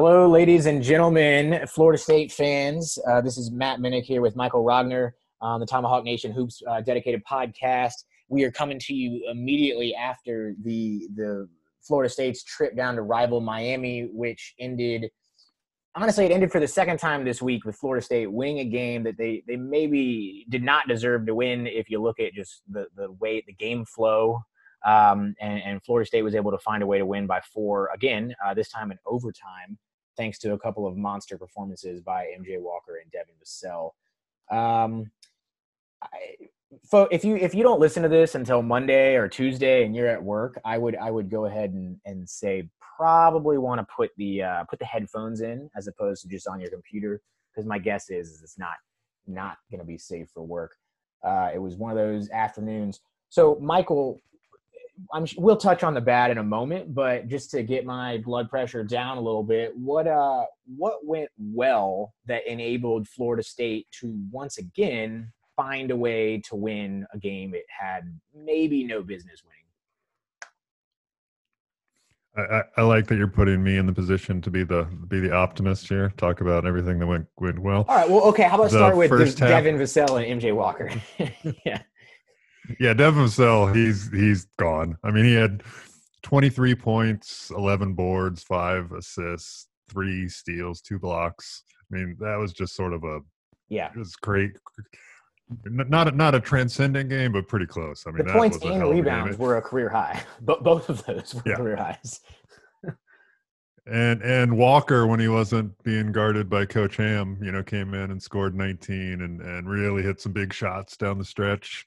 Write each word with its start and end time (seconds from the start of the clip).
Hello, 0.00 0.28
ladies 0.28 0.66
and 0.66 0.80
gentlemen, 0.80 1.66
Florida 1.66 2.00
State 2.00 2.30
fans. 2.30 3.00
Uh, 3.10 3.20
this 3.20 3.36
is 3.36 3.50
Matt 3.50 3.80
Minnick 3.80 4.04
here 4.04 4.20
with 4.20 4.36
Michael 4.36 4.62
Rogner 4.62 5.10
on 5.40 5.58
the 5.58 5.66
Tomahawk 5.66 6.04
Nation 6.04 6.30
Hoops 6.30 6.62
uh, 6.70 6.80
dedicated 6.80 7.20
podcast. 7.28 8.04
We 8.28 8.44
are 8.44 8.52
coming 8.52 8.78
to 8.78 8.94
you 8.94 9.28
immediately 9.28 9.96
after 9.96 10.54
the 10.62 11.08
the 11.16 11.48
Florida 11.80 12.08
State's 12.08 12.44
trip 12.44 12.76
down 12.76 12.94
to 12.94 13.02
rival 13.02 13.40
Miami, 13.40 14.08
which 14.12 14.54
ended. 14.60 15.10
Honestly, 15.96 16.26
it 16.26 16.30
ended 16.30 16.52
for 16.52 16.60
the 16.60 16.68
second 16.68 16.98
time 16.98 17.24
this 17.24 17.42
week 17.42 17.64
with 17.64 17.74
Florida 17.74 18.00
State 18.00 18.30
winning 18.30 18.60
a 18.60 18.66
game 18.66 19.02
that 19.02 19.18
they 19.18 19.42
they 19.48 19.56
maybe 19.56 20.46
did 20.48 20.62
not 20.62 20.86
deserve 20.86 21.26
to 21.26 21.34
win. 21.34 21.66
If 21.66 21.90
you 21.90 22.00
look 22.00 22.20
at 22.20 22.34
just 22.34 22.62
the 22.70 22.86
the 22.94 23.10
way 23.10 23.42
the 23.44 23.52
game 23.52 23.84
flow, 23.84 24.42
um, 24.86 25.34
and, 25.40 25.60
and 25.60 25.82
Florida 25.82 26.06
State 26.06 26.22
was 26.22 26.36
able 26.36 26.52
to 26.52 26.58
find 26.58 26.84
a 26.84 26.86
way 26.86 26.98
to 26.98 27.04
win 27.04 27.26
by 27.26 27.40
four 27.52 27.90
again. 27.92 28.32
Uh, 28.46 28.54
this 28.54 28.68
time 28.68 28.92
in 28.92 28.98
overtime 29.04 29.76
thanks 30.18 30.38
to 30.40 30.52
a 30.52 30.58
couple 30.58 30.86
of 30.86 30.96
monster 30.98 31.38
performances 31.38 32.02
by 32.02 32.26
MJ 32.38 32.60
Walker 32.60 32.98
and 33.02 33.10
Devin 33.10 33.34
Vassell. 33.42 33.92
Um, 34.50 35.10
I, 36.02 36.08
if 37.10 37.24
you 37.24 37.36
if 37.36 37.54
you 37.54 37.62
don't 37.62 37.80
listen 37.80 38.02
to 38.02 38.08
this 38.10 38.34
until 38.34 38.60
Monday 38.60 39.14
or 39.14 39.28
Tuesday 39.28 39.86
and 39.86 39.96
you're 39.96 40.08
at 40.08 40.22
work, 40.22 40.60
I 40.64 40.76
would 40.76 40.96
I 40.96 41.10
would 41.10 41.30
go 41.30 41.46
ahead 41.46 41.70
and, 41.72 41.96
and 42.04 42.28
say 42.28 42.68
probably 42.98 43.56
want 43.56 43.80
to 43.80 43.86
put 43.94 44.10
the 44.18 44.42
uh, 44.42 44.64
put 44.64 44.78
the 44.78 44.84
headphones 44.84 45.40
in 45.40 45.70
as 45.76 45.86
opposed 45.86 46.22
to 46.22 46.28
just 46.28 46.46
on 46.46 46.60
your 46.60 46.70
computer 46.70 47.22
because 47.50 47.66
my 47.66 47.78
guess 47.78 48.10
is, 48.10 48.28
is 48.28 48.42
it's 48.42 48.58
not 48.58 48.74
not 49.26 49.56
going 49.70 49.80
to 49.80 49.86
be 49.86 49.96
safe 49.96 50.28
for 50.34 50.42
work. 50.42 50.74
Uh, 51.24 51.50
it 51.54 51.58
was 51.58 51.76
one 51.76 51.90
of 51.90 51.96
those 51.96 52.28
afternoons. 52.30 53.00
So 53.30 53.58
Michael, 53.60 54.20
I'm, 55.12 55.26
we'll 55.36 55.56
touch 55.56 55.82
on 55.82 55.94
the 55.94 56.00
bad 56.00 56.30
in 56.30 56.38
a 56.38 56.42
moment, 56.42 56.94
but 56.94 57.28
just 57.28 57.50
to 57.52 57.62
get 57.62 57.84
my 57.84 58.18
blood 58.18 58.50
pressure 58.50 58.84
down 58.84 59.18
a 59.18 59.20
little 59.20 59.42
bit, 59.42 59.76
what 59.76 60.06
uh 60.06 60.44
what 60.76 61.04
went 61.04 61.30
well 61.38 62.14
that 62.26 62.46
enabled 62.46 63.08
Florida 63.08 63.42
State 63.42 63.86
to 64.00 64.18
once 64.30 64.58
again 64.58 65.32
find 65.56 65.90
a 65.90 65.96
way 65.96 66.38
to 66.38 66.54
win 66.54 67.06
a 67.12 67.18
game 67.18 67.54
it 67.54 67.66
had 67.68 68.12
maybe 68.34 68.84
no 68.84 69.02
business 69.02 69.42
winning? 69.44 69.58
I, 72.36 72.62
I, 72.76 72.82
like 72.82 73.08
that 73.08 73.16
you're 73.16 73.26
putting 73.26 73.64
me 73.64 73.78
in 73.78 73.86
the 73.86 73.92
position 73.92 74.40
to 74.42 74.50
be 74.50 74.62
the 74.62 74.84
be 75.08 75.18
the 75.18 75.32
optimist 75.32 75.88
here. 75.88 76.12
Talk 76.16 76.40
about 76.40 76.66
everything 76.66 76.98
that 77.00 77.06
went 77.06 77.26
went 77.38 77.58
well. 77.58 77.84
All 77.88 77.96
right. 77.96 78.08
Well, 78.08 78.22
okay. 78.24 78.44
How 78.44 78.54
about 78.54 78.70
The 78.70 78.76
start 78.76 78.96
with 78.96 79.36
Devin 79.36 79.76
Vassell 79.76 80.22
and 80.22 80.40
MJ 80.40 80.54
Walker? 80.54 80.90
yeah. 81.66 81.82
Yeah, 82.78 82.94
Devin 82.94 83.24
Vassell, 83.24 83.74
he's 83.74 84.10
he's 84.12 84.46
gone. 84.58 84.96
I 85.02 85.10
mean, 85.10 85.24
he 85.24 85.34
had 85.34 85.62
23 86.22 86.74
points, 86.74 87.50
11 87.56 87.94
boards, 87.94 88.42
five 88.42 88.92
assists, 88.92 89.68
three 89.88 90.28
steals, 90.28 90.80
two 90.80 90.98
blocks. 90.98 91.62
I 91.92 91.96
mean, 91.96 92.16
that 92.20 92.36
was 92.36 92.52
just 92.52 92.74
sort 92.74 92.92
of 92.92 93.04
a 93.04 93.20
Yeah. 93.68 93.90
it 93.94 93.96
was 93.98 94.16
great. 94.16 94.52
Not 95.64 96.08
a, 96.08 96.10
not 96.10 96.34
a 96.34 96.40
transcendent 96.40 97.08
game, 97.08 97.32
but 97.32 97.48
pretty 97.48 97.64
close. 97.64 98.04
I 98.06 98.10
mean, 98.10 98.18
The 98.18 98.24
that 98.24 98.32
points 98.34 98.58
and 98.62 98.90
rebounds 98.90 99.38
were 99.38 99.56
a 99.56 99.62
career 99.62 99.88
high. 99.88 100.22
But 100.42 100.62
both 100.62 100.90
of 100.90 101.04
those 101.06 101.34
were 101.34 101.42
Yeah. 101.46 101.54
career 101.56 101.76
highs. 101.76 102.20
And 103.90 104.20
and 104.22 104.58
Walker, 104.58 105.06
when 105.06 105.18
he 105.18 105.28
wasn't 105.28 105.72
being 105.82 106.12
guarded 106.12 106.50
by 106.50 106.66
Coach 106.66 106.96
Ham, 106.96 107.38
you 107.40 107.50
know, 107.50 107.62
came 107.62 107.94
in 107.94 108.10
and 108.10 108.22
scored 108.22 108.54
19 108.54 109.22
and 109.22 109.40
and 109.40 109.66
really 109.66 110.02
hit 110.02 110.20
some 110.20 110.32
big 110.32 110.52
shots 110.52 110.94
down 110.98 111.16
the 111.16 111.24
stretch. 111.24 111.86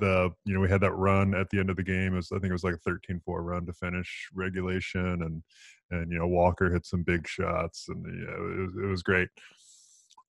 The 0.00 0.30
you 0.44 0.54
know 0.54 0.60
we 0.60 0.68
had 0.68 0.80
that 0.80 0.92
run 0.92 1.34
at 1.34 1.48
the 1.50 1.58
end 1.58 1.70
of 1.70 1.76
the 1.76 1.82
game. 1.82 2.14
It 2.14 2.16
was, 2.16 2.32
I 2.32 2.36
think 2.38 2.50
it 2.50 2.52
was 2.52 2.64
like 2.64 2.74
a 2.74 2.90
13-4 2.90 3.20
run 3.26 3.66
to 3.66 3.72
finish 3.72 4.28
regulation, 4.34 5.22
and 5.22 5.42
and 5.90 6.10
you 6.10 6.18
know 6.18 6.26
Walker 6.26 6.72
hit 6.72 6.86
some 6.86 7.02
big 7.02 7.28
shots, 7.28 7.86
and 7.88 8.04
it 8.06 8.60
was, 8.60 8.74
it 8.84 8.86
was 8.86 9.02
great. 9.02 9.28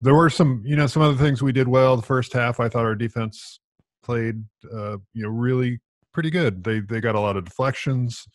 There 0.02 0.14
were 0.14 0.30
some 0.30 0.62
you 0.64 0.76
know 0.76 0.86
some 0.86 1.02
other 1.02 1.16
things 1.16 1.42
we 1.42 1.52
did 1.52 1.68
well. 1.68 1.96
The 1.96 2.02
first 2.02 2.32
half, 2.32 2.60
I 2.60 2.68
thought 2.68 2.84
our 2.84 2.94
defense 2.94 3.60
played 4.02 4.44
uh, 4.72 4.98
you 5.14 5.22
know 5.22 5.30
really 5.30 5.80
pretty 6.12 6.30
good. 6.30 6.64
They 6.64 6.80
they 6.80 7.00
got 7.00 7.14
a 7.14 7.20
lot 7.20 7.36
of 7.36 7.44
deflections 7.44 8.26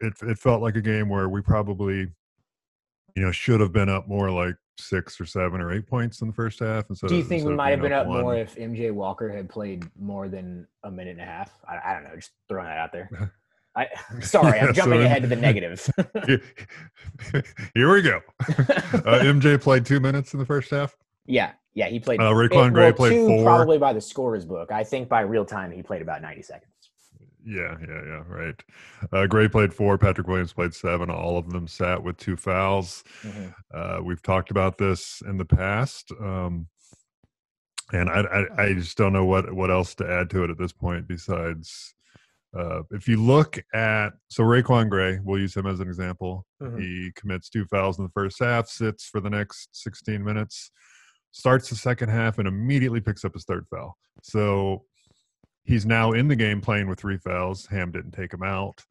it 0.00 0.14
it 0.22 0.38
felt 0.38 0.62
like 0.62 0.76
a 0.76 0.82
game 0.82 1.08
where 1.08 1.28
we 1.28 1.40
probably 1.40 2.08
you 3.16 3.22
know 3.22 3.30
should 3.32 3.60
have 3.60 3.72
been 3.72 3.88
up 3.88 4.08
more 4.08 4.30
like 4.30 4.54
six 4.78 5.20
or 5.20 5.26
seven 5.26 5.60
or 5.60 5.72
eight 5.72 5.86
points 5.86 6.22
in 6.22 6.26
the 6.28 6.32
first 6.32 6.58
half 6.60 6.88
instead 6.88 7.08
Do 7.08 7.14
you 7.16 7.20
of, 7.22 7.28
think 7.28 7.44
we 7.46 7.54
might 7.54 7.70
have 7.70 7.82
been 7.82 7.92
up 7.92 8.06
one. 8.06 8.22
more 8.22 8.36
if 8.36 8.56
MJ 8.56 8.90
Walker 8.92 9.28
had 9.28 9.48
played 9.48 9.84
more 9.98 10.28
than 10.28 10.66
a 10.84 10.90
minute 10.90 11.12
and 11.12 11.20
a 11.20 11.24
half? 11.24 11.52
I, 11.68 11.90
I 11.90 11.94
don't 11.94 12.04
know. 12.04 12.16
Just 12.16 12.30
throwing 12.48 12.66
that 12.66 12.78
out 12.78 12.90
there. 12.92 13.32
I 13.76 13.88
sorry, 14.20 14.58
I'm 14.58 14.66
Yeah, 14.68 14.72
jumping 14.72 15.00
so- 15.00 15.04
ahead 15.04 15.22
to 15.22 15.28
the 15.28 15.36
negative. 15.48 15.88
Here 17.74 17.92
we 17.92 18.02
go. 18.02 18.20
uh, 18.48 19.20
MJ 19.22 19.60
played 19.60 19.84
two 19.84 20.00
minutes 20.00 20.32
in 20.32 20.38
the 20.40 20.46
first 20.46 20.70
half. 20.70 20.96
yeah, 21.26 21.52
yeah, 21.74 21.88
he 21.88 22.00
played. 22.00 22.20
Uh, 22.20 22.30
RaiQuan 22.32 22.72
Gray 22.72 22.84
well, 22.86 22.92
played 22.94 23.10
two 23.12 23.26
four. 23.26 23.44
probably 23.44 23.78
by 23.78 23.92
the 23.92 24.00
scorer's 24.00 24.44
book. 24.44 24.72
I 24.72 24.82
think 24.82 25.08
by 25.08 25.20
real 25.20 25.44
time 25.44 25.70
he 25.70 25.82
played 25.82 26.02
about 26.02 26.20
90 26.22 26.42
seconds. 26.42 26.69
Yeah, 27.44 27.76
yeah, 27.80 28.02
yeah. 28.04 28.22
Right. 28.26 28.62
Uh, 29.12 29.26
Gray 29.26 29.48
played 29.48 29.72
four. 29.72 29.96
Patrick 29.98 30.26
Williams 30.26 30.52
played 30.52 30.74
seven. 30.74 31.10
All 31.10 31.38
of 31.38 31.50
them 31.50 31.66
sat 31.66 32.02
with 32.02 32.16
two 32.18 32.36
fouls. 32.36 33.02
Mhm. 33.22 33.54
Uh, 33.72 34.00
we've 34.02 34.22
talked 34.22 34.50
about 34.50 34.76
this 34.78 35.22
in 35.26 35.36
the 35.38 35.44
past, 35.44 36.12
um, 36.20 36.68
and 37.92 38.08
I, 38.10 38.20
I, 38.20 38.62
I 38.64 38.74
just 38.74 38.96
don't 38.96 39.12
know 39.12 39.24
what 39.24 39.52
what 39.52 39.70
else 39.70 39.94
to 39.96 40.08
add 40.10 40.30
to 40.30 40.44
it 40.44 40.50
at 40.50 40.58
this 40.58 40.72
point 40.72 41.06
besides 41.08 41.94
Uh, 42.52 42.82
if 42.90 43.06
you 43.06 43.16
look 43.16 43.58
at 43.74 44.12
so 44.28 44.42
RaiQuan 44.42 44.88
Gray, 44.90 45.20
we'll 45.22 45.38
use 45.40 45.56
him 45.56 45.66
as 45.68 45.78
an 45.78 45.86
example. 45.86 46.44
Mhm. 46.60 46.80
He 46.80 47.12
commits 47.14 47.48
two 47.48 47.64
fouls 47.66 47.96
in 47.98 48.04
the 48.04 48.10
first 48.10 48.40
half, 48.40 48.66
sits 48.66 49.06
for 49.06 49.20
the 49.20 49.30
next 49.30 49.68
16 49.72 50.24
minutes, 50.24 50.72
starts 51.30 51.70
the 51.70 51.76
second 51.76 52.08
half, 52.08 52.38
and 52.38 52.48
immediately 52.48 53.00
picks 53.00 53.24
up 53.24 53.34
his 53.34 53.44
third 53.44 53.66
foul. 53.70 53.96
So 54.24 54.84
he's 55.70 55.86
now 55.86 56.12
in 56.12 56.26
the 56.26 56.34
game 56.34 56.60
playing 56.60 56.88
with 56.88 56.98
three 56.98 57.16
fouls. 57.16 57.66
Ham 57.66 57.92
didn't 57.92 58.10
take 58.10 58.34
him 58.34 58.42
out. 58.42 58.82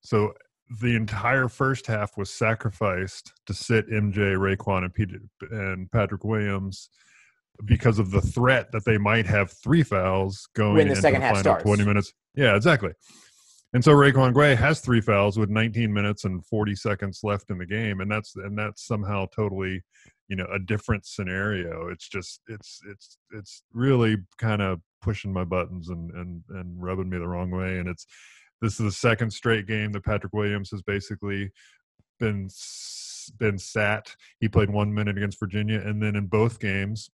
So 0.00 0.32
the 0.80 0.96
entire 0.96 1.48
first 1.48 1.86
half 1.86 2.16
was 2.16 2.28
sacrificed 2.28 3.32
to 3.46 3.54
sit 3.54 3.88
MJ, 3.88 4.34
RaiQuan, 4.34 4.84
and, 4.84 4.92
Pete, 4.92 5.10
and 5.52 5.90
Patrick 5.92 6.24
Williams 6.24 6.90
because 7.64 8.00
of 8.00 8.10
the 8.10 8.20
threat 8.20 8.72
that 8.72 8.84
they 8.84 8.98
might 8.98 9.26
have 9.26 9.52
three 9.62 9.84
fouls 9.84 10.48
going 10.56 10.74
When 10.74 10.88
the 10.88 10.92
into 10.92 11.02
second 11.02 11.20
the 11.20 11.26
half 11.26 11.36
final 11.36 11.42
starts. 11.42 11.64
20 11.64 11.84
minutes. 11.84 12.12
Yeah, 12.34 12.56
exactly. 12.56 12.90
And 13.72 13.84
so 13.84 13.92
RaiQuan 13.92 14.32
Gray 14.32 14.56
has 14.56 14.80
three 14.80 15.00
fouls 15.00 15.38
with 15.38 15.50
19 15.50 15.92
minutes 15.92 16.24
and 16.24 16.44
40 16.46 16.74
seconds 16.74 17.20
left 17.22 17.50
in 17.50 17.58
the 17.58 17.66
game, 17.66 18.00
and 18.00 18.10
that's 18.10 18.34
and 18.34 18.58
that's 18.58 18.84
somehow 18.84 19.26
totally, 19.34 19.82
you 20.28 20.36
know, 20.36 20.46
a 20.52 20.58
different 20.58 21.06
scenario. 21.06 21.88
It's 21.88 22.08
just 22.08 22.40
it's 22.48 22.80
it's 22.90 23.18
it's 23.32 23.62
really 23.72 24.16
kind 24.38 24.62
of 24.62 24.80
pushing 25.02 25.32
my 25.32 25.44
buttons 25.44 25.88
and 25.90 26.10
and 26.12 26.42
and 26.50 26.82
rubbing 26.82 27.10
me 27.10 27.18
the 27.18 27.28
wrong 27.28 27.50
way. 27.50 27.78
And 27.78 27.88
it's 27.88 28.06
this 28.62 28.74
is 28.80 28.86
the 28.86 28.92
second 28.92 29.30
straight 29.30 29.66
game 29.66 29.92
that 29.92 30.04
Patrick 30.04 30.32
Williams 30.32 30.70
has 30.70 30.82
basically 30.82 31.50
been 32.18 32.48
been 33.38 33.58
sat. 33.58 34.14
He 34.40 34.48
played 34.48 34.70
one 34.70 34.92
minute 34.92 35.16
against 35.16 35.40
Virginia, 35.40 35.80
and 35.80 36.02
then 36.02 36.16
in 36.16 36.26
both 36.26 36.58
games, 36.58 37.10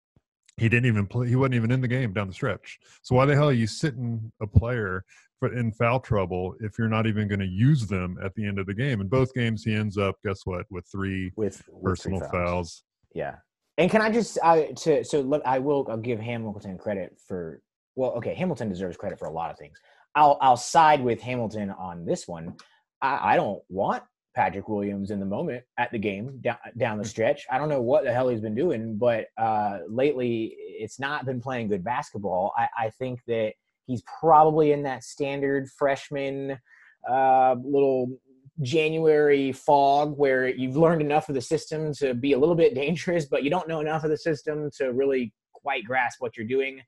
he 0.57 0.69
didn't 0.69 0.85
even 0.85 1.07
play. 1.07 1.27
He 1.27 1.35
wasn't 1.35 1.55
even 1.55 1.71
in 1.71 1.81
the 1.81 1.87
game 1.87 2.13
down 2.13 2.27
the 2.27 2.33
stretch. 2.33 2.79
So 3.01 3.15
why 3.15 3.25
the 3.25 3.35
hell 3.35 3.49
are 3.49 3.53
you 3.53 3.67
sitting 3.67 4.31
a 4.41 4.47
player 4.47 5.03
for 5.39 5.53
in 5.55 5.71
foul 5.71 5.99
trouble 5.99 6.55
if 6.59 6.77
you're 6.77 6.89
not 6.89 7.07
even 7.07 7.27
going 7.27 7.39
to 7.39 7.47
use 7.47 7.87
them 7.87 8.17
at 8.23 8.35
the 8.35 8.45
end 8.45 8.59
of 8.59 8.65
the 8.65 8.73
game? 8.73 9.01
In 9.01 9.07
both 9.07 9.33
games, 9.33 9.63
he 9.63 9.73
ends 9.73 9.97
up 9.97 10.15
guess 10.23 10.45
what 10.45 10.65
with 10.69 10.85
three 10.91 11.31
with, 11.35 11.63
with 11.71 11.99
three 12.01 12.11
personal 12.11 12.19
fouls. 12.19 12.31
fouls. 12.31 12.83
Yeah. 13.13 13.35
And 13.77 13.89
can 13.89 14.01
I 14.01 14.11
just 14.11 14.37
I 14.43 14.73
to 14.77 15.03
so 15.03 15.21
let, 15.21 15.45
I 15.47 15.59
will 15.59 15.87
I'll 15.89 15.97
give 15.97 16.19
Hamilton 16.19 16.77
credit 16.77 17.17
for 17.27 17.61
well 17.95 18.11
okay 18.11 18.33
Hamilton 18.33 18.69
deserves 18.69 18.97
credit 18.97 19.17
for 19.17 19.27
a 19.27 19.31
lot 19.31 19.51
of 19.51 19.57
things. 19.57 19.79
I'll 20.15 20.37
I'll 20.41 20.57
side 20.57 21.01
with 21.01 21.21
Hamilton 21.21 21.71
on 21.71 22.05
this 22.05 22.27
one. 22.27 22.55
I, 23.01 23.33
I 23.33 23.35
don't 23.35 23.61
want 23.69 24.03
Patrick 24.35 24.67
Williams 24.69 25.11
in 25.11 25.19
the 25.19 25.25
moment 25.25 25.63
at 25.77 25.91
the 25.91 25.97
game 25.97 26.39
down, 26.41 26.57
down 26.77 26.97
the 26.97 27.05
stretch. 27.05 27.45
I 27.49 27.57
don't 27.57 27.69
know 27.69 27.81
what 27.81 28.03
the 28.03 28.13
hell 28.13 28.29
he's 28.29 28.41
been 28.41 28.55
doing, 28.55 28.97
but 28.97 29.27
uh, 29.37 29.79
lately 29.87 30.55
it's 30.57 30.99
not 30.99 31.25
been 31.25 31.41
playing 31.41 31.69
good 31.69 31.83
basketball. 31.83 32.53
I, 32.57 32.67
I 32.77 32.89
think 32.91 33.21
that 33.27 33.53
he's 33.85 34.03
probably 34.19 34.71
in 34.71 34.83
that 34.83 35.03
standard 35.03 35.67
freshman 35.69 36.59
uh, 37.09 37.55
little 37.63 38.19
January 38.61 39.51
fog 39.51 40.17
where 40.17 40.47
you've 40.47 40.75
learned 40.75 41.01
enough 41.01 41.29
of 41.29 41.35
the 41.35 41.41
system 41.41 41.93
to 41.93 42.13
be 42.13 42.33
a 42.33 42.37
little 42.37 42.55
bit 42.55 42.75
dangerous, 42.75 43.25
but 43.25 43.43
you 43.43 43.49
don't 43.49 43.67
know 43.67 43.79
enough 43.79 44.03
of 44.03 44.09
the 44.09 44.17
system 44.17 44.69
to 44.77 44.91
really 44.91 45.33
quite 45.53 45.83
grasp 45.85 46.21
what 46.21 46.35
you're 46.35 46.47
doing. 46.47 46.81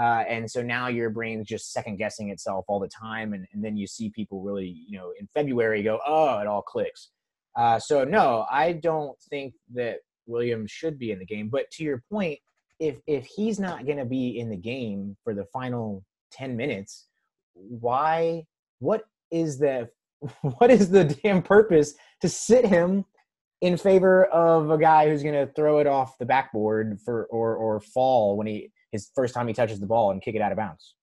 Uh, 0.00 0.22
and 0.28 0.48
so 0.48 0.62
now 0.62 0.86
your 0.86 1.10
brain's 1.10 1.46
just 1.46 1.72
second 1.72 1.96
guessing 1.96 2.30
itself 2.30 2.64
all 2.68 2.78
the 2.78 2.88
time. 2.88 3.32
And, 3.32 3.46
and 3.52 3.64
then 3.64 3.76
you 3.76 3.86
see 3.86 4.10
people 4.10 4.42
really, 4.42 4.84
you 4.86 4.96
know, 4.96 5.12
in 5.18 5.28
February 5.34 5.82
go, 5.82 5.98
oh, 6.06 6.38
it 6.38 6.46
all 6.46 6.62
clicks. 6.62 7.10
Uh, 7.56 7.78
so 7.78 8.04
no, 8.04 8.46
I 8.50 8.72
don't 8.72 9.18
think 9.28 9.54
that 9.74 9.96
Williams 10.26 10.70
should 10.70 10.98
be 10.98 11.10
in 11.10 11.18
the 11.18 11.26
game. 11.26 11.48
But 11.48 11.70
to 11.72 11.84
your 11.84 12.02
point, 12.10 12.38
if 12.78 12.98
if 13.08 13.26
he's 13.26 13.58
not 13.58 13.86
going 13.86 13.98
to 13.98 14.04
be 14.04 14.38
in 14.38 14.50
the 14.50 14.56
game 14.56 15.16
for 15.24 15.34
the 15.34 15.46
final 15.46 16.04
ten 16.30 16.56
minutes, 16.56 17.06
why? 17.54 18.44
What 18.78 19.02
is 19.32 19.58
the 19.58 19.88
what 20.42 20.70
is 20.70 20.90
the 20.90 21.04
damn 21.04 21.42
purpose 21.42 21.94
to 22.20 22.28
sit 22.28 22.66
him 22.66 23.04
in 23.60 23.76
favor 23.76 24.26
of 24.26 24.70
a 24.70 24.78
guy 24.78 25.08
who's 25.08 25.22
going 25.22 25.34
to 25.34 25.52
throw 25.54 25.78
it 25.78 25.86
off 25.86 26.18
the 26.18 26.26
backboard 26.26 26.98
for 27.04 27.24
or 27.26 27.56
or 27.56 27.80
fall 27.80 28.36
when 28.36 28.46
he 28.46 28.70
his 28.92 29.10
first 29.14 29.34
time 29.34 29.48
he 29.48 29.54
touches 29.54 29.80
the 29.80 29.86
ball 29.86 30.10
and 30.10 30.22
kick 30.22 30.34
it 30.34 30.40
out 30.40 30.52
of 30.52 30.58
bounds? 30.58 30.94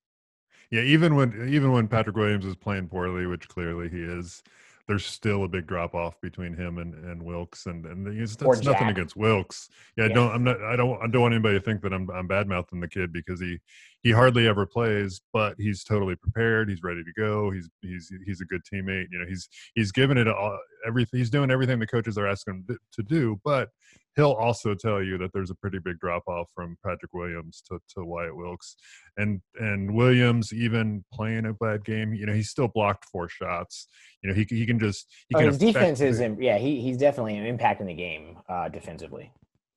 Yeah, 0.71 0.81
even 0.81 1.15
when 1.15 1.47
even 1.50 1.71
when 1.71 1.88
Patrick 1.88 2.15
Williams 2.15 2.45
is 2.45 2.56
playing 2.56 2.88
poorly, 2.88 3.27
which 3.27 3.47
clearly 3.47 3.89
he 3.89 4.01
is, 4.01 4.41
there's 4.88 5.06
still 5.06 5.44
a 5.44 5.47
big 5.47 5.67
drop 5.67 5.94
off 5.94 6.19
between 6.21 6.53
him 6.53 6.77
and, 6.77 6.94
and 7.06 7.21
Wilkes, 7.23 7.65
and 7.65 7.85
and 7.85 8.07
it's, 8.07 8.41
nothing 8.41 8.89
against 8.89 9.15
Wilkes. 9.15 9.69
Yeah, 9.97 10.06
I 10.06 10.07
Yeah. 10.07 10.13
don't 10.13 10.31
I'm 10.31 10.44
not 10.44 10.62
I 10.62 10.75
don't 10.75 11.01
I 11.01 11.07
don't 11.07 11.21
want 11.21 11.33
anybody 11.33 11.59
to 11.59 11.63
think 11.63 11.81
that 11.81 11.94
I'm 11.94 12.09
I'm 12.09 12.27
bad 12.27 12.47
mouthing 12.47 12.79
the 12.79 12.88
kid 12.88 13.12
because 13.13 13.39
he 13.39 13.59
he 14.06 14.12
hardly 14.12 14.48
ever 14.48 14.68
plays, 14.68 15.19
but 15.34 15.56
he's 15.57 15.84
totally 15.84 16.16
prepared. 16.16 16.69
He's 16.69 16.84
ready 16.84 17.04
to 17.04 17.12
go. 17.19 17.50
He's 17.50 17.68
he's 17.81 18.12
he's 18.24 18.40
a 18.40 18.46
good 18.46 18.62
teammate. 18.72 19.07
You 19.12 19.18
know, 19.18 19.25
he's 19.28 19.50
he's 19.74 19.92
given 19.92 20.16
it 20.19 20.28
all 20.28 20.60
everything. 20.88 21.18
He's 21.18 21.31
doing 21.31 21.50
everything 21.50 21.80
the 21.80 21.88
coaches 21.88 22.16
are 22.19 22.28
asking 22.28 22.66
him 22.69 22.78
to 22.94 23.02
do, 23.02 23.42
but 23.44 23.69
he'll 24.16 24.34
also 24.34 24.75
tell 24.75 25.02
you 25.02 25.18
that 25.18 25.31
there's 25.34 25.50
a 25.50 25.56
pretty 25.56 25.80
big 25.84 25.98
drop 26.00 26.22
off 26.28 26.48
from 26.54 26.78
Patrick 26.86 27.13
Williams 27.13 27.63
to, 27.68 27.80
to 27.96 28.06
Wyatt 28.06 28.38
Wilkes. 28.38 28.75
And 29.18 29.42
and 29.60 29.96
Williams 29.96 30.54
even 30.54 31.04
playing 31.12 31.48
a 31.48 31.54
bad 31.54 31.84
game, 31.84 32.13
you 32.13 32.28
know, 32.28 32.34
he's 32.34 32.50
still 32.51 32.68
blocked 32.68 33.06
four 33.06 33.28
shots. 33.28 33.88
You 34.22 34.30
know, 34.30 34.36
he 34.36 34.46
he 34.48 34.68
can 34.68 34.78
just 34.78 35.08
he 35.30 35.36
Oh, 35.36 35.40
can 35.40 35.48
his 35.48 35.58
defense 35.58 36.00
is 36.00 36.19
im- 36.19 36.40
yeah 36.40 36.60
he 36.60 36.80
he's 36.80 36.98
definitely 36.98 37.38
impacting 37.38 37.88
the 37.88 37.96
game 37.96 38.38
uh, 38.48 38.69
defensively. 38.69 39.31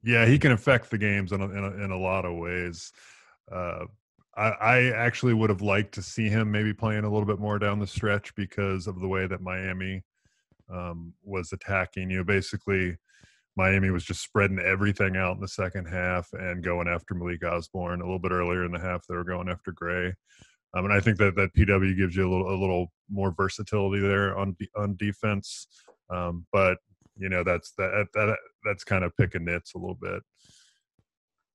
yeah, 0.05 0.27
he 0.27 0.39
can 0.39 0.53
affect 0.53 0.91
the 0.91 0.99
games 0.99 1.33
in 1.33 1.41
a, 1.41 1.49
in 1.49 1.65
a, 1.65 1.85
in 1.85 1.91
a 1.93 1.99
lot 1.99 2.27
of 2.27 2.37
ways. 2.37 2.93
Uh, 3.51 3.87
I, 4.39 4.49
I 4.51 4.83
actually 4.93 5.35
would 5.35 5.51
have 5.51 5.63
liked 5.63 5.93
to 5.95 6.03
see 6.03 6.29
him 6.29 6.51
maybe 6.51 6.73
playing 6.73 7.05
a 7.05 7.11
little 7.11 7.27
bit 7.27 7.41
more 7.41 7.59
down 7.59 7.81
the 7.81 7.87
stretch 7.87 8.33
because 8.37 8.87
of 8.87 9.01
the 9.01 9.09
way 9.09 9.27
that 9.27 9.43
Miami 9.43 10.05
um, 10.73 11.13
was 11.25 11.53
attacking. 11.53 12.11
You 12.11 12.19
know, 12.19 12.25
basically, 12.25 12.97
Miami 13.57 13.91
was 13.91 14.05
just 14.05 14.23
spreading 14.23 14.61
everything 14.61 15.17
out 15.17 15.35
in 15.35 15.41
the 15.41 15.49
second 15.49 15.87
half 15.87 16.29
and 16.33 16.63
going 16.63 16.87
after 16.87 17.15
Malik 17.15 17.45
Osborne. 17.45 18.01
A 18.01 18.05
little 18.05 18.21
bit 18.21 18.31
earlier 18.31 18.65
in 18.65 18.71
the 18.71 18.79
half, 18.79 19.05
they 19.09 19.17
were 19.17 19.25
going 19.25 19.49
after 19.49 19.73
Gray. 19.73 20.15
Um, 20.75 20.85
and 20.85 20.93
I 20.93 21.01
think 21.01 21.19
that 21.19 21.35
that 21.35 21.55
PW 21.55 21.97
gives 21.97 22.15
you 22.15 22.29
a 22.29 22.31
little 22.31 22.49
a 22.49 22.59
little 22.61 22.93
more 23.11 23.35
versatility 23.37 24.01
there 24.01 24.39
on 24.39 24.57
on 24.77 24.97
defense. 24.97 25.67
Um, 26.11 26.47
but 26.53 26.79
you 27.17 27.29
know 27.29 27.43
that's 27.43 27.73
that, 27.79 28.07
that 28.15 28.37
that's 28.65 28.85
kind 28.85 29.03
of 29.03 29.17
picking 29.17 29.45
nits 29.47 29.75
a 29.75 29.79
little 29.79 29.99
bit, 30.01 30.23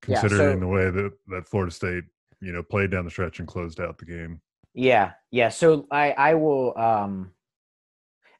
Yeah, 0.07 0.19
considering 0.19 0.57
so- 0.57 0.59
the 0.62 0.68
way 0.68 0.89
that 0.89 1.12
that 1.27 1.47
Florida 1.47 1.71
State 1.71 2.03
you 2.44 2.51
know 2.51 2.62
played 2.62 2.92
down 2.92 3.06
the 3.06 3.12
stretch 3.12 3.40
and 3.40 3.48
closed 3.48 3.80
out 3.80 3.98
the 3.98 4.06
game. 4.06 4.42
Yeah, 4.74 5.12
yeah. 5.31 5.50
So 5.50 5.88
I 5.92 6.12
I 6.12 6.34
will 6.36 6.78
um 6.78 7.31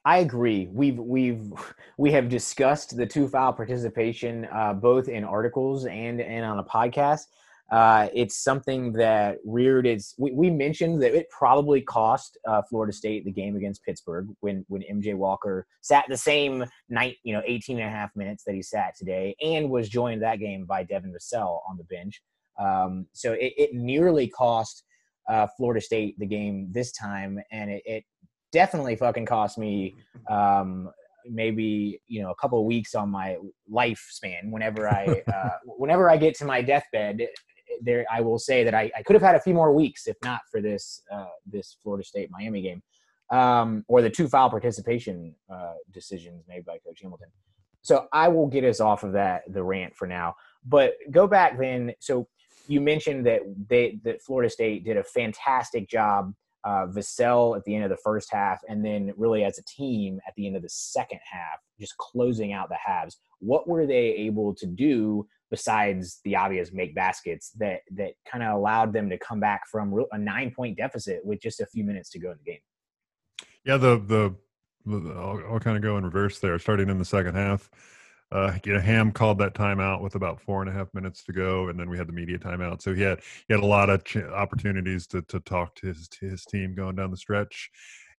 I 0.06 0.18
agree. 0.18 0.68
We've 0.72 1.00
we've 1.00 1.52
we 1.98 2.12
have 2.12 2.30
discussed 2.30 2.98
the 2.98 3.06
two 3.06 3.28
foul 3.28 3.54
participation 3.54 4.48
uh, 4.52 4.74
both 4.74 5.08
in 5.08 5.24
articles 5.24 5.86
and 5.86 6.22
and 6.22 6.46
on 6.46 6.60
a 6.60 6.64
podcast. 6.64 7.26
Uh, 7.72 8.08
it's 8.14 8.38
something 8.44 8.92
that 8.92 9.38
reared 9.46 9.88
its. 9.88 10.14
We, 10.20 10.32
we 10.32 10.50
mentioned 10.52 11.02
that 11.02 11.16
it 11.16 11.28
probably 11.30 11.82
cost 11.82 12.38
uh, 12.48 12.62
Florida 12.70 12.94
State 12.94 13.26
the 13.26 13.32
game 13.32 13.56
against 13.56 13.84
Pittsburgh 13.84 14.28
when 14.42 14.66
when 14.68 14.84
MJ 14.84 15.16
Walker 15.16 15.66
sat 15.82 16.06
the 16.10 16.18
same 16.18 16.66
night, 16.90 17.16
you 17.24 17.34
know, 17.34 17.42
18 17.46 17.80
and 17.80 17.88
a 17.88 17.90
half 17.90 18.16
minutes 18.16 18.44
that 18.44 18.54
he 18.54 18.62
sat 18.62 18.96
today, 18.96 19.36
and 19.42 19.70
was 19.70 19.90
joined 19.90 20.22
that 20.22 20.40
game 20.40 20.66
by 20.66 20.84
Devin 20.84 21.14
Vassell 21.14 21.62
on 21.68 21.78
the 21.78 21.86
bench. 21.86 22.22
Um, 22.60 23.08
so 23.14 23.34
it, 23.34 23.54
it 23.58 23.70
nearly 23.74 24.28
cost 24.28 24.84
uh, 25.30 25.48
Florida 25.58 25.82
State 25.82 26.18
the 26.20 26.26
game 26.26 26.70
this 26.72 26.92
time, 26.92 27.40
and 27.52 27.72
it, 27.72 27.84
it 27.86 28.04
definitely 28.52 28.96
fucking 28.96 29.26
cost 29.26 29.58
me 29.58 29.96
um, 30.30 30.90
maybe 31.26 32.02
you 32.08 32.22
know 32.22 32.32
a 32.32 32.36
couple 32.36 32.60
of 32.60 32.66
weeks 32.66 32.96
on 32.96 33.10
my 33.10 33.38
lifespan. 33.72 34.52
Whenever 34.52 34.88
I 34.88 35.24
uh, 35.34 35.50
whenever 35.66 36.10
I 36.10 36.18
get 36.18 36.36
to 36.40 36.46
my 36.46 36.62
deathbed, 36.62 37.22
there 37.82 38.06
I 38.12 38.22
will 38.22 38.40
say 38.40 38.64
that 38.64 38.74
I, 38.74 38.92
I 38.98 39.04
could 39.04 39.16
have 39.16 39.24
had 39.24 39.36
a 39.36 39.42
few 39.42 39.54
more 39.54 39.74
weeks 39.74 40.08
if 40.08 40.18
not 40.24 40.42
for 40.52 40.62
this 40.62 41.02
uh, 41.12 41.26
this 41.46 41.78
Florida 41.82 42.06
State 42.06 42.30
Miami 42.32 42.62
game 42.62 42.82
um, 43.32 43.84
or 43.88 44.02
the 44.02 44.10
two 44.10 44.28
foul 44.28 44.50
participation 44.50 45.36
uh, 45.52 45.74
decisions 45.92 46.44
made 46.48 46.66
by 46.66 46.78
Coach 46.86 47.00
Hamilton. 47.02 47.30
So 47.82 48.08
I 48.14 48.30
will 48.30 48.48
get 48.48 48.64
us 48.64 48.80
off 48.80 49.04
of 49.04 49.12
that 49.14 49.44
the 49.52 49.64
rant 49.64 49.96
for 49.96 50.08
now. 50.08 50.36
But 50.66 50.94
go 51.12 51.28
back 51.28 51.58
then. 51.60 51.94
So 52.00 52.28
you 52.68 52.82
mentioned 52.82 53.26
that 53.26 53.42
they 53.70 54.00
that 54.04 54.22
Florida 54.22 54.50
State 54.50 54.86
did 54.86 54.98
a 54.98 55.04
fantastic 55.04 55.90
job. 55.90 56.34
Uh, 56.66 56.88
Vassell 56.88 57.58
at 57.58 57.64
the 57.66 57.76
end 57.76 57.84
of 57.84 57.90
the 57.90 57.98
first 57.98 58.32
half, 58.32 58.62
and 58.70 58.86
then 58.86 59.12
really 59.18 59.44
as 59.44 59.60
a 59.60 59.64
team 59.66 60.22
at 60.26 60.34
the 60.38 60.48
end 60.48 60.56
of 60.56 60.62
the 60.62 60.70
second 60.70 61.20
half, 61.30 61.60
just 61.78 61.98
closing 61.98 62.54
out 62.54 62.70
the 62.70 62.78
halves. 62.82 63.18
What 63.40 63.68
were 63.68 63.86
they 63.86 64.14
able 64.16 64.56
to 64.56 64.66
do 64.66 65.28
besides 65.52 66.20
the 66.24 66.36
obvious 66.36 66.72
make 66.72 66.96
baskets 66.96 67.52
that 67.60 67.82
that 67.92 68.14
kind 68.26 68.44
of 68.44 68.56
allowed 68.56 68.94
them 68.94 69.10
to 69.10 69.18
come 69.18 69.42
back 69.42 69.68
from 69.70 69.94
a 70.14 70.18
nine 70.18 70.52
point 70.56 70.78
deficit 70.78 71.20
with 71.26 71.42
just 71.42 71.60
a 71.60 71.66
few 71.66 71.84
minutes 71.84 72.10
to 72.12 72.20
go 72.20 72.32
in 72.32 72.38
the 72.44 72.52
game? 72.52 72.62
Yeah, 73.66 73.78
the 73.78 73.98
the, 73.98 74.36
the 74.86 75.12
I'll, 75.12 75.42
I'll 75.52 75.60
kind 75.60 75.76
of 75.76 75.84
go 75.84 75.98
in 75.98 76.06
reverse 76.06 76.40
there. 76.40 76.58
Starting 76.60 76.90
in 76.90 76.98
the 76.98 77.06
second 77.06 77.36
half, 77.36 77.70
Uh, 78.34 78.58
you 78.66 78.74
know, 78.74 78.80
Ham 78.80 79.12
called 79.12 79.38
that 79.38 79.54
timeout 79.54 80.02
with 80.02 80.16
about 80.16 80.42
four 80.42 80.62
and 80.62 80.70
a 80.70 80.74
half 80.74 80.92
minutes 80.96 81.24
to 81.24 81.32
go, 81.32 81.68
and 81.70 81.80
then 81.80 81.88
we 81.88 82.00
had 82.00 82.08
the 82.08 82.14
media 82.14 82.40
timeout. 82.40 82.82
So 82.82 82.92
he 82.96 83.04
had 83.04 83.20
he 83.48 83.54
had 83.54 83.62
a 83.62 83.66
lot 83.66 83.92
of 83.92 84.04
ch- 84.04 84.18
opportunities 84.18 85.06
to 85.08 85.22
to 85.24 85.40
talk 85.42 85.76
to 85.76 85.88
his 85.88 86.08
to 86.08 86.26
his 86.26 86.44
team 86.44 86.74
going 86.74 86.96
down 86.96 87.12
the 87.12 87.18
stretch. 87.18 87.70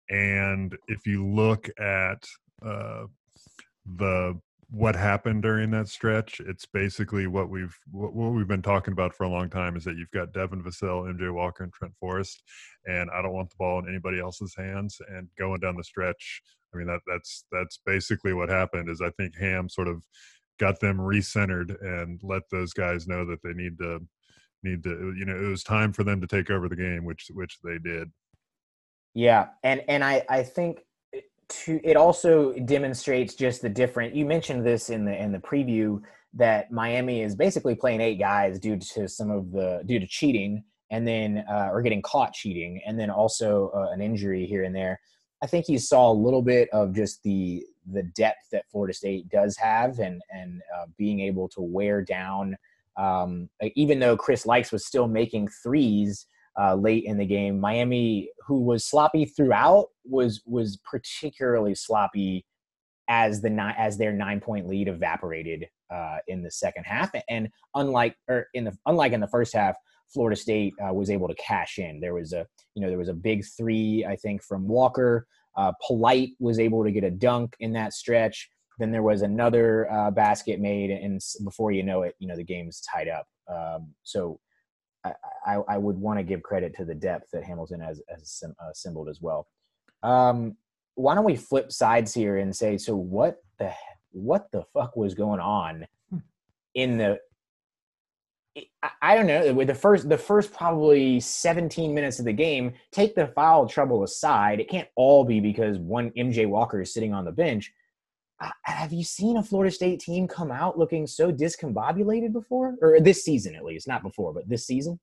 And 0.09 0.77
if 0.87 1.05
you 1.05 1.27
look 1.27 1.69
at 1.81 2.25
uh, 2.65 3.07
the 3.97 4.39
what 4.75 4.97
happened 4.97 5.41
during 5.41 5.71
that 5.71 5.87
stretch, 5.87 6.41
it's 6.41 6.67
basically 6.67 7.29
what 7.29 7.49
we've 7.49 7.79
what, 7.93 8.13
we've 8.13 8.49
been 8.49 8.61
talking 8.61 8.91
about 8.91 9.15
for 9.15 9.23
a 9.23 9.29
long 9.29 9.49
time 9.49 9.77
is 9.77 9.85
that 9.85 9.97
you've 9.97 10.11
got 10.11 10.33
Devin 10.33 10.65
Vassell, 10.65 11.09
MJ 11.09 11.33
Walker, 11.33 11.63
and 11.63 11.73
Trent 11.73 11.95
Forrest, 12.01 12.43
and 12.85 13.09
I 13.15 13.23
don't 13.23 13.35
want 13.35 13.51
the 13.51 13.57
ball 13.57 13.79
in 13.79 13.89
anybody 13.89 14.19
else's 14.19 14.53
hands. 14.57 14.99
And 15.09 15.29
going 15.39 15.61
down 15.61 15.77
the 15.77 15.85
stretch, 15.85 16.43
I 16.75 16.79
mean 16.79 16.89
that 16.89 17.01
that's 17.07 17.45
that's 17.53 17.79
basically 17.87 18.33
what 18.33 18.49
happened. 18.49 18.91
Is 18.91 19.01
I 19.01 19.11
think 19.11 19.37
Ham 19.37 19.69
sort 19.69 19.87
of 19.87 20.03
got 20.59 20.81
them 20.81 20.99
recentered 20.99 21.81
and 21.81 22.21
let 22.25 22.43
those 22.51 22.73
guys 22.73 23.07
know 23.07 23.25
that 23.27 23.43
they 23.45 23.53
need 23.53 23.79
to 23.79 24.01
need 24.65 24.83
to 24.83 25.15
you 25.17 25.25
know 25.25 25.37
it 25.37 25.49
was 25.49 25.63
time 25.63 25.93
for 25.93 26.03
them 26.03 26.21
to 26.21 26.27
take 26.27 26.51
over 26.51 26.69
the 26.69 26.75
game, 26.75 27.05
which 27.05 27.29
which 27.33 27.59
they 27.63 27.79
did. 27.79 28.11
Yeah, 29.15 29.51
and 29.63 29.85
and 29.87 30.03
I 30.03 30.25
I 30.29 30.43
think 30.43 30.81
to 31.49 31.81
it 31.85 31.97
also 31.97 32.53
demonstrates 32.61 33.35
just 33.35 33.63
the 33.63 33.69
different 33.69 34.15
you 34.15 34.25
mentioned 34.25 34.65
this 34.65 34.91
in 34.91 35.05
the 35.05 35.17
in 35.17 35.33
the 35.33 35.39
preview 35.39 36.01
that 36.33 36.71
Miami 36.71 37.23
is 37.23 37.37
basically 37.37 37.75
playing 37.75 38.01
eight 38.01 38.19
guys 38.19 38.59
due 38.59 38.77
to 38.77 39.09
some 39.09 39.31
of 39.31 39.53
the 39.53 39.83
due 39.87 40.01
to 40.01 40.07
cheating 40.07 40.65
and 40.91 41.07
then 41.07 41.45
uh, 41.51 41.69
or 41.73 41.83
getting 41.83 42.03
caught 42.03 42.33
cheating 42.33 42.81
and 42.87 42.99
then 42.99 43.11
also 43.11 43.71
uh, 43.75 43.93
an 43.93 44.01
injury 44.01 44.47
here 44.47 44.65
and 44.65 44.75
there. 44.75 45.01
I 45.43 45.47
think 45.47 45.69
you 45.69 45.79
saw 45.79 46.11
a 46.11 46.15
little 46.15 46.43
bit 46.43 46.69
of 46.71 46.95
just 46.95 47.23
the 47.23 47.65
the 47.93 48.03
depth 48.03 48.49
that 48.53 48.69
Florida 48.71 48.95
State 48.95 49.29
does 49.29 49.57
have 49.57 49.99
and 49.99 50.21
and 50.31 50.61
uh, 50.77 50.87
being 50.97 51.21
able 51.21 51.49
to 51.51 51.61
wear 51.61 52.03
down 52.03 52.57
um, 52.97 53.49
even 53.75 53.99
though 53.99 54.17
Chris 54.17 54.47
Lykes 54.47 54.73
was 54.73 54.87
still 54.87 55.09
making 55.09 55.49
threes 55.63 56.27
uh, 56.61 56.75
late 56.75 57.05
in 57.05 57.19
the 57.19 57.27
game. 57.27 57.61
Miami, 57.61 58.31
who 58.47 58.63
was 58.63 58.85
sloppy 58.85 59.25
throughout, 59.25 59.87
was 60.05 60.43
was 60.47 60.79
particularly 60.79 61.75
sloppy 61.75 62.45
as 63.09 63.43
the 63.43 63.51
ni- 63.51 63.75
as 63.77 63.99
their 63.99 64.13
nine 64.13 64.41
point 64.41 64.69
lead 64.69 64.89
evaporated 64.89 65.67
uh, 65.93 66.19
in 66.29 66.43
the 66.43 66.51
second 66.51 66.85
half. 66.85 67.11
And 67.29 67.49
unlike 67.75 68.17
or 68.29 68.47
in 68.55 68.65
the 68.65 68.77
unlike 68.87 69.13
in 69.13 69.21
the 69.21 69.29
first 69.29 69.55
half, 69.55 69.77
Florida 70.13 70.37
State 70.37 70.75
uh, 70.83 70.93
was 70.93 71.11
able 71.11 71.29
to 71.29 71.35
cash 71.35 71.79
in. 71.79 72.01
There 72.01 72.15
was 72.15 72.33
a 72.33 72.47
you 72.75 72.83
know 72.83 72.89
there 72.89 72.99
was 72.99 73.09
a 73.09 73.15
big 73.15 73.45
three 73.57 74.05
I 74.05 74.17
think 74.17 74.43
from 74.43 74.67
Walker. 74.69 75.27
Uh, 75.57 75.73
Polite 75.87 76.31
was 76.41 76.59
able 76.59 76.83
to 76.83 76.91
get 76.91 77.05
a 77.05 77.11
dunk 77.11 77.55
in 77.61 77.73
that 77.75 77.93
stretch. 77.93 78.51
Then 78.81 78.91
there 78.91 79.05
was 79.05 79.23
another 79.23 79.91
uh, 79.93 80.11
basket 80.11 80.59
made, 80.59 80.91
and 80.91 81.21
before 81.45 81.71
you 81.71 81.85
know 81.85 82.03
it, 82.03 82.17
you 82.19 82.27
know 82.27 82.37
the 82.37 82.43
game's 82.43 82.81
tied 82.81 83.09
up. 83.09 83.27
Um, 83.49 83.95
so 84.03 84.41
I, 85.47 85.57
I, 85.69 85.79
would 85.79 85.97
want 85.97 86.19
to 86.19 86.23
give 86.23 86.43
credit 86.43 86.75
to 86.77 86.85
the 86.85 86.95
depth 86.95 87.31
that 87.33 87.45
Hamilton 87.45 87.81
has, 87.81 88.01
has 88.09 88.43
assembled 88.71 89.09
as 89.09 89.21
well. 89.21 89.47
Um, 90.03 90.57
why 90.95 91.15
don't 91.15 91.25
we 91.25 91.37
flip 91.37 91.73
sides 91.73 92.15
here 92.15 92.39
and 92.39 92.55
say, 92.55 92.79
so 92.79 92.95
what 92.97 93.43
the 93.59 93.73
what 94.13 94.51
the 94.53 94.65
fuck 94.73 94.97
was 94.97 95.15
going 95.15 95.41
on 95.41 95.87
in 96.75 96.99
the? 96.99 97.19
I, 98.83 98.91
I 99.03 99.15
don't 99.17 99.27
know. 99.27 99.53
With 99.53 99.69
the 99.69 99.75
first 99.75 100.09
the 100.09 100.19
first 100.19 100.53
probably 100.53 101.21
17 101.21 101.93
minutes 101.93 102.19
of 102.19 102.25
the 102.25 102.33
game, 102.33 102.75
take 102.93 103.15
the 103.15 103.27
foul 103.29 103.67
trouble 103.67 104.05
aside. 104.05 104.61
It 104.61 104.71
can't 104.71 104.89
all 104.95 105.25
be 105.25 105.41
because 105.41 105.79
one 105.79 106.11
MJ 106.13 106.49
Walker 106.49 106.81
is 106.81 106.95
sitting 106.95 107.13
on 107.13 107.25
the 107.25 107.33
bench 107.33 107.73
have 108.63 108.93
you 108.93 109.05
seen 109.05 109.37
a 109.37 109.43
Florida 109.43 109.71
State 109.71 110.01
team 110.01 110.27
come 110.27 110.51
out 110.51 110.79
looking 110.79 111.07
so 111.07 111.33
discombobulated 111.33 112.33
before, 112.33 112.75
or 112.81 113.01
this 113.01 113.25
season 113.25 113.55
at 113.55 113.65
least? 113.65 113.89
Not 113.89 114.03
before, 114.03 114.33
but 114.33 114.49
this 114.49 114.67
season. 114.67 114.99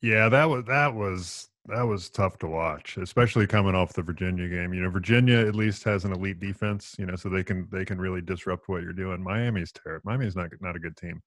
Yeah, 0.00 0.28
that 0.28 0.44
was 0.44 0.64
that 0.64 0.94
was 0.94 1.48
that 1.66 1.82
was 1.82 2.08
tough 2.08 2.38
to 2.38 2.46
watch, 2.46 2.96
especially 2.96 3.46
coming 3.46 3.74
off 3.74 3.92
the 3.92 4.02
Virginia 4.02 4.48
game. 4.48 4.72
You 4.72 4.82
know, 4.82 4.90
Virginia 4.90 5.38
at 5.38 5.54
least 5.54 5.84
has 5.84 6.04
an 6.04 6.12
elite 6.12 6.40
defense, 6.40 6.94
you 6.98 7.06
know, 7.06 7.16
so 7.16 7.28
they 7.28 7.42
can 7.42 7.68
they 7.70 7.84
can 7.84 7.98
really 7.98 8.20
disrupt 8.20 8.68
what 8.68 8.82
you're 8.82 8.92
doing. 8.92 9.22
Miami's 9.22 9.72
terrible. 9.72 10.02
Miami's 10.04 10.36
not 10.36 10.50
not 10.60 10.76
a 10.76 10.80
good 10.80 10.96
team 10.96 11.20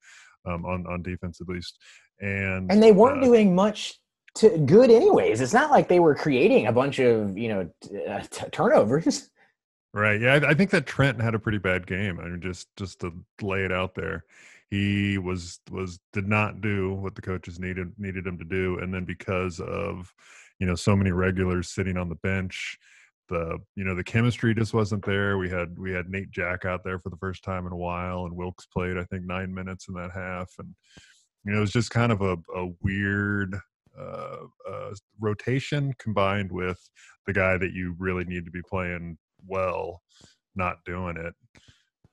um, 0.45 0.65
on 0.65 0.87
on 0.87 1.01
defense 1.01 1.41
at 1.41 1.47
least, 1.47 1.77
and 2.19 2.71
and 2.71 2.81
they 2.81 2.91
weren't 2.91 3.21
uh, 3.21 3.25
doing 3.25 3.53
much 3.53 3.99
to 4.35 4.57
good 4.59 4.89
anyways. 4.89 5.41
It's 5.41 5.53
not 5.53 5.71
like 5.71 5.87
they 5.87 5.99
were 5.99 6.15
creating 6.15 6.67
a 6.67 6.71
bunch 6.71 6.99
of 6.99 7.37
you 7.37 7.49
know 7.49 7.69
t- 7.81 8.05
uh, 8.05 8.21
t- 8.21 8.49
turnovers. 8.51 9.29
Right. 9.93 10.21
Yeah, 10.21 10.35
I, 10.35 10.51
I, 10.51 10.53
think 10.53 10.69
that 10.69 10.85
Trent 10.85 11.21
had 11.21 11.35
a 11.35 11.39
pretty 11.39 11.57
bad 11.57 11.85
game. 11.85 12.19
I 12.19 12.23
mean, 12.23 12.39
just 12.41 12.69
just 12.77 13.01
to 13.01 13.11
lay 13.41 13.65
it 13.65 13.73
out 13.73 13.93
there, 13.93 14.23
he 14.69 15.17
was 15.17 15.59
was 15.69 15.99
did 16.13 16.27
not 16.29 16.61
do 16.61 16.93
what 16.93 17.15
the 17.15 17.21
coaches 17.21 17.59
needed 17.59 17.91
needed 17.97 18.25
him 18.25 18.37
to 18.37 18.45
do, 18.45 18.79
and 18.79 18.93
then 18.93 19.03
because 19.03 19.59
of 19.59 20.13
you 20.59 20.65
know 20.65 20.75
so 20.75 20.95
many 20.95 21.11
regulars 21.11 21.67
sitting 21.67 21.97
on 21.97 22.07
the 22.07 22.15
bench, 22.15 22.77
the 23.27 23.59
you 23.75 23.83
know 23.83 23.93
the 23.93 24.03
chemistry 24.03 24.55
just 24.55 24.73
wasn't 24.73 25.05
there. 25.05 25.37
We 25.37 25.49
had 25.49 25.77
we 25.77 25.91
had 25.91 26.09
Nate 26.09 26.31
Jack 26.31 26.63
out 26.63 26.85
there 26.85 26.99
for 26.99 27.09
the 27.09 27.17
first 27.17 27.43
time 27.43 27.67
in 27.67 27.73
a 27.73 27.77
while, 27.77 28.25
and 28.25 28.35
Wilkes 28.35 28.65
played 28.67 28.97
I 28.97 29.03
think 29.03 29.25
nine 29.25 29.53
minutes 29.53 29.89
in 29.89 29.95
that 29.95 30.11
half, 30.13 30.53
and 30.57 30.73
you 31.43 31.51
know 31.51 31.57
it 31.57 31.61
was 31.61 31.73
just 31.73 31.89
kind 31.89 32.13
of 32.13 32.21
a, 32.21 32.37
a 32.55 32.69
weird 32.81 33.59
uh, 33.99 34.37
uh, 34.69 34.93
rotation 35.19 35.93
combined 35.99 36.49
with 36.49 36.79
the 37.25 37.33
guy 37.33 37.57
that 37.57 37.73
you 37.73 37.93
really 37.99 38.23
need 38.23 38.45
to 38.45 38.51
be 38.51 38.61
playing 38.61 39.17
well 39.47 40.01
not 40.55 40.77
doing 40.85 41.17
it. 41.17 41.33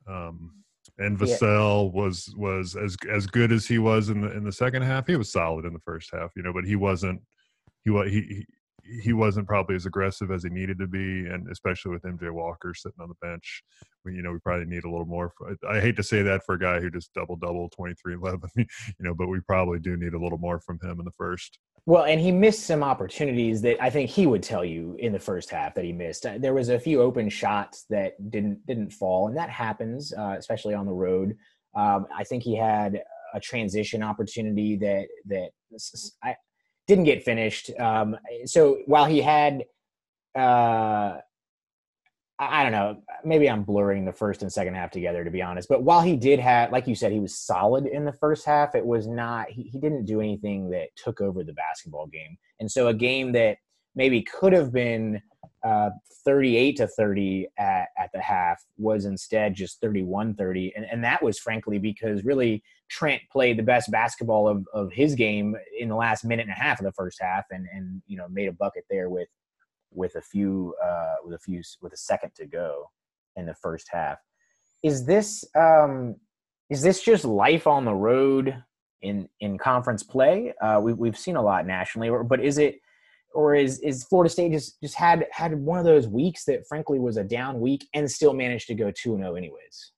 Um, 0.07 0.55
and 0.99 1.19
Vassell 1.19 1.87
yeah. 1.87 2.01
was 2.01 2.35
was 2.37 2.77
as 2.77 2.97
as 3.11 3.27
good 3.27 3.53
as 3.53 3.67
he 3.67 3.79
was 3.79 4.09
in 4.09 4.21
the 4.21 4.37
in 4.37 4.45
the 4.45 4.53
second 4.53 4.83
half. 4.83 5.07
He 5.07 5.17
was 5.17 5.33
solid 5.33 5.65
in 5.65 5.73
the 5.73 5.79
first 5.81 6.11
half, 6.13 6.31
you 6.35 6.43
know, 6.43 6.53
but 6.53 6.65
he 6.65 6.77
wasn't 6.77 7.21
he 7.85 7.91
was 7.91 8.11
he 8.11 8.47
he 9.03 9.13
wasn't 9.13 9.47
probably 9.47 9.77
as 9.77 9.87
aggressive 9.87 10.31
as 10.31 10.43
he 10.43 10.51
needed 10.51 10.79
to 10.79 10.87
be, 10.87 11.27
and 11.27 11.49
especially 11.51 11.93
with 11.93 12.03
MJ 12.03 12.31
Walker 12.31 12.73
sitting 12.75 13.01
on 13.01 13.09
the 13.09 13.27
bench, 13.27 13.63
we, 14.05 14.15
you 14.15 14.23
know, 14.23 14.33
we 14.33 14.39
probably 14.39 14.67
need 14.67 14.85
a 14.85 14.91
little 14.91 15.07
more. 15.07 15.33
For, 15.37 15.57
I 15.69 15.81
hate 15.81 15.97
to 15.97 16.03
say 16.03 16.23
that 16.23 16.45
for 16.45 16.55
a 16.55 16.59
guy 16.59 16.81
who 16.81 16.91
just 16.91 17.13
double 17.15 17.37
double 17.37 17.69
23 17.71 18.15
11, 18.23 18.51
you 18.57 18.65
know, 19.01 19.15
but 19.15 19.29
we 19.29 19.41
probably 19.41 19.79
do 19.79 19.97
need 19.97 20.15
a 20.15 20.19
little 20.19 20.39
more 20.39 20.61
from 20.61 20.79
him 20.83 20.99
in 20.99 21.05
the 21.05 21.13
first. 21.17 21.59
Well, 21.87 22.05
and 22.05 22.21
he 22.21 22.33
missed 22.33 22.67
some 22.67 22.83
opportunities 22.83 23.63
that 23.63 23.83
I 23.83 23.91
think 23.91 24.11
he 24.11 24.27
would 24.27 24.43
tell 24.43 24.65
you 24.65 24.97
in 24.99 25.13
the 25.13 25.19
first 25.19 25.51
half 25.51 25.75
that 25.75 25.85
he 25.85 25.93
missed. 25.93 26.27
Uh, 26.27 26.37
there 26.39 26.55
was 26.55 26.69
a 26.69 26.79
few 26.79 27.01
open 27.01 27.29
shots 27.29 27.87
that 27.91 28.31
didn't 28.31 28.65
didn't 28.67 28.93
fall, 28.93 29.29
and 29.29 29.37
that 29.37 29.51
happens, 29.51 30.13
uh, 30.13 30.35
especially 30.39 30.75
on 30.75 30.87
the 30.87 30.93
road. 30.93 31.37
Um, 31.75 32.07
I 32.17 32.25
think 32.25 32.43
he 32.43 32.57
had 32.57 33.03
a 33.35 33.41
transition 33.41 34.03
opportunity 34.03 34.77
that 34.77 35.09
that 35.27 35.51
I 36.23 36.37
didn't 36.89 37.05
get 37.05 37.23
finished. 37.23 37.71
Um, 37.79 38.17
so 38.47 38.79
while 38.87 39.05
he 39.05 39.21
had 39.21 39.65
uh, 40.37 41.19
I 42.41 42.63
don't 42.63 42.73
know. 42.73 43.03
Maybe 43.25 43.51
I'm 43.51 43.65
blurring 43.65 44.05
the 44.05 44.13
first 44.13 44.43
and 44.43 44.53
second 44.53 44.75
half 44.75 44.93
together, 44.93 45.25
to 45.25 45.31
be 45.31 45.43
honest. 45.43 45.69
But 45.69 45.83
while 45.83 46.03
he 46.03 46.17
did 46.17 46.39
have, 46.39 46.71
like 46.71 46.87
you 46.87 46.95
said, 46.95 47.11
he 47.11 47.19
was 47.19 47.37
solid 47.37 47.87
in 47.87 48.05
the 48.05 48.13
first 48.13 48.47
half, 48.47 48.77
it 48.77 48.87
was 48.87 49.09
not, 49.09 49.51
he, 49.51 49.65
he 49.65 49.81
didn't 49.81 50.05
do 50.05 50.21
anything 50.21 50.71
that 50.71 50.91
took 50.95 51.21
over 51.21 51.43
the 51.43 51.53
basketball 51.53 52.07
game. 52.07 52.39
And 52.61 52.71
so 52.71 52.87
a 52.87 52.95
game 52.95 53.33
that 53.33 53.59
maybe 53.97 54.23
could 54.23 54.53
have 54.53 54.73
been 54.73 55.21
uh, 55.65 55.91
38 56.25 56.77
to 56.77 56.87
30 56.87 57.49
at, 57.59 57.89
at 57.99 58.11
the 58.13 58.21
half 58.21 58.65
was 58.77 59.05
instead 59.05 59.55
just 59.55 59.81
31 59.81 60.35
30. 60.35 60.73
And, 60.77 60.87
and 60.91 61.03
that 61.05 61.23
was 61.23 61.39
frankly 61.39 61.79
because 61.79 62.25
really 62.25 62.63
Trent 62.89 63.23
played 63.31 63.59
the 63.59 63.63
best 63.63 63.91
basketball 63.91 64.49
of, 64.49 64.67
of 64.73 64.93
his 64.93 65.15
game 65.15 65.57
in 65.79 65.89
the 65.89 65.97
last 65.97 66.25
minute 66.25 66.43
and 66.43 66.53
a 66.53 66.61
half 66.61 66.79
of 66.79 66.85
the 66.85 66.93
first 66.93 67.21
half 67.21 67.45
and, 67.51 67.67
and 67.73 68.03
you 68.07 68.17
know, 68.17 68.29
made 68.29 68.49
a 68.49 68.53
bucket 68.53 68.85
there 68.91 69.09
with 69.11 69.29
with 69.93 70.15
a 70.17 70.21
few 70.21 70.75
uh, 70.85 71.15
with 71.25 71.35
a 71.35 71.39
few 71.39 71.63
with 71.81 71.93
a 71.93 71.97
second 71.97 72.35
to 72.37 72.47
go 72.47 72.91
in 73.37 73.47
the 73.47 73.55
first 73.55 73.89
half. 73.91 74.19
Is 74.83 75.07
this 75.07 75.45
um, 75.55 76.17
is 76.71 76.83
this 76.83 77.03
just 77.03 77.25
life 77.25 77.67
on 77.67 77.85
the 77.85 77.95
road 77.95 78.63
in 79.03 79.29
in 79.41 79.59
conference 79.59 80.03
play? 80.03 80.55
Uh, 80.61 80.81
we, 80.83 80.93
we've 80.93 81.19
seen 81.19 81.37
a 81.37 81.43
lot 81.43 81.67
nationally, 81.67 82.11
but 82.25 82.41
is 82.41 82.59
it 82.59 82.81
or 83.35 83.55
is 83.55 83.79
is 83.81 84.05
Florida 84.05 84.31
State 84.31 84.53
just 84.53 84.81
just 84.81 84.95
had 84.95 85.27
had 85.31 85.55
one 85.55 85.79
of 85.79 85.85
those 85.85 86.09
weeks 86.09 86.45
that 86.45 86.67
frankly 86.69 86.99
was 86.99 87.17
a 87.17 87.25
down 87.25 87.61
week 87.61 87.87
and 87.95 88.11
still 88.11 88.35
managed 88.35 88.67
to 88.69 88.75
go 88.75 88.91
two 88.91 89.15
and 89.15 89.23
zero 89.23 89.33
oh 89.33 89.37
anyways? 89.37 89.93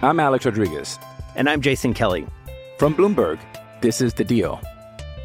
I'm 0.00 0.20
Alex 0.20 0.44
Rodriguez, 0.44 0.98
and 1.34 1.48
I'm 1.48 1.60
Jason 1.60 1.92
Kelly 1.92 2.26
from 2.78 2.94
Bloomberg. 2.94 3.38
This 3.80 4.00
is 4.00 4.14
the 4.14 4.24
Deal. 4.24 4.60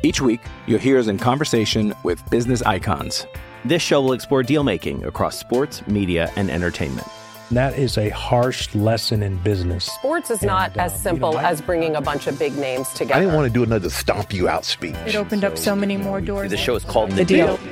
Each 0.03 0.19
week, 0.19 0.41
you'll 0.67 0.79
hear 0.79 0.99
us 0.99 1.07
in 1.07 1.17
conversation 1.17 1.93
with 2.03 2.21
business 2.29 2.61
icons. 2.63 3.25
This 3.63 3.81
show 3.81 4.01
will 4.01 4.13
explore 4.13 4.43
deal 4.43 4.63
making 4.63 5.05
across 5.05 5.39
sports, 5.39 5.85
media, 5.87 6.31
and 6.35 6.49
entertainment. 6.49 7.07
That 7.53 7.77
is 7.77 7.99
a 7.99 8.09
harsh 8.09 8.73
lesson 8.73 9.21
in 9.21 9.37
business. 9.37 9.85
Sports 9.85 10.31
is 10.31 10.39
and, 10.39 10.47
not 10.47 10.75
as 10.75 10.99
simple 10.99 11.29
you 11.29 11.35
know, 11.35 11.41
I, 11.41 11.51
as 11.51 11.61
bringing 11.61 11.95
a 11.95 12.01
bunch 12.01 12.25
of 12.25 12.39
big 12.39 12.57
names 12.57 12.89
together. 12.89 13.13
I 13.13 13.19
didn't 13.19 13.35
want 13.35 13.47
to 13.47 13.53
do 13.53 13.61
another 13.61 13.91
stomp 13.91 14.33
you 14.33 14.49
out 14.49 14.65
speech. 14.65 14.95
It 15.05 15.15
opened 15.15 15.41
so, 15.41 15.49
up 15.49 15.57
so 15.59 15.75
many 15.75 15.95
more 15.95 16.19
doors. 16.19 16.49
The 16.49 16.57
show 16.57 16.73
is 16.73 16.83
called 16.83 17.11
The, 17.11 17.17
the 17.17 17.25
deal. 17.25 17.57
deal. 17.57 17.69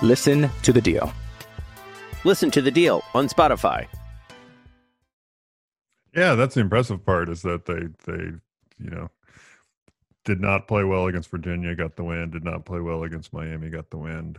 Listen 0.00 0.48
to 0.62 0.72
the 0.72 0.80
deal. 0.80 1.12
Listen 2.22 2.52
to 2.52 2.62
the 2.62 2.70
deal 2.70 3.02
on 3.14 3.28
Spotify. 3.28 3.88
Yeah, 6.14 6.36
that's 6.36 6.54
the 6.54 6.60
impressive 6.60 7.04
part 7.04 7.28
is 7.28 7.42
that 7.42 7.66
they 7.66 7.88
they 8.04 8.22
you 8.78 8.90
know 8.90 9.10
did 10.24 10.40
not 10.40 10.68
play 10.68 10.84
well 10.84 11.08
against 11.08 11.30
Virginia, 11.30 11.74
got 11.74 11.96
the 11.96 12.04
win. 12.04 12.30
Did 12.30 12.44
not 12.44 12.64
play 12.64 12.78
well 12.78 13.02
against 13.02 13.32
Miami, 13.32 13.70
got 13.70 13.90
the 13.90 13.98
win. 13.98 14.36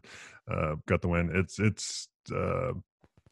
Uh, 0.50 0.76
got 0.86 1.02
the 1.02 1.10
win. 1.10 1.30
It's 1.34 1.60
it's 1.60 2.08
uh, 2.34 2.72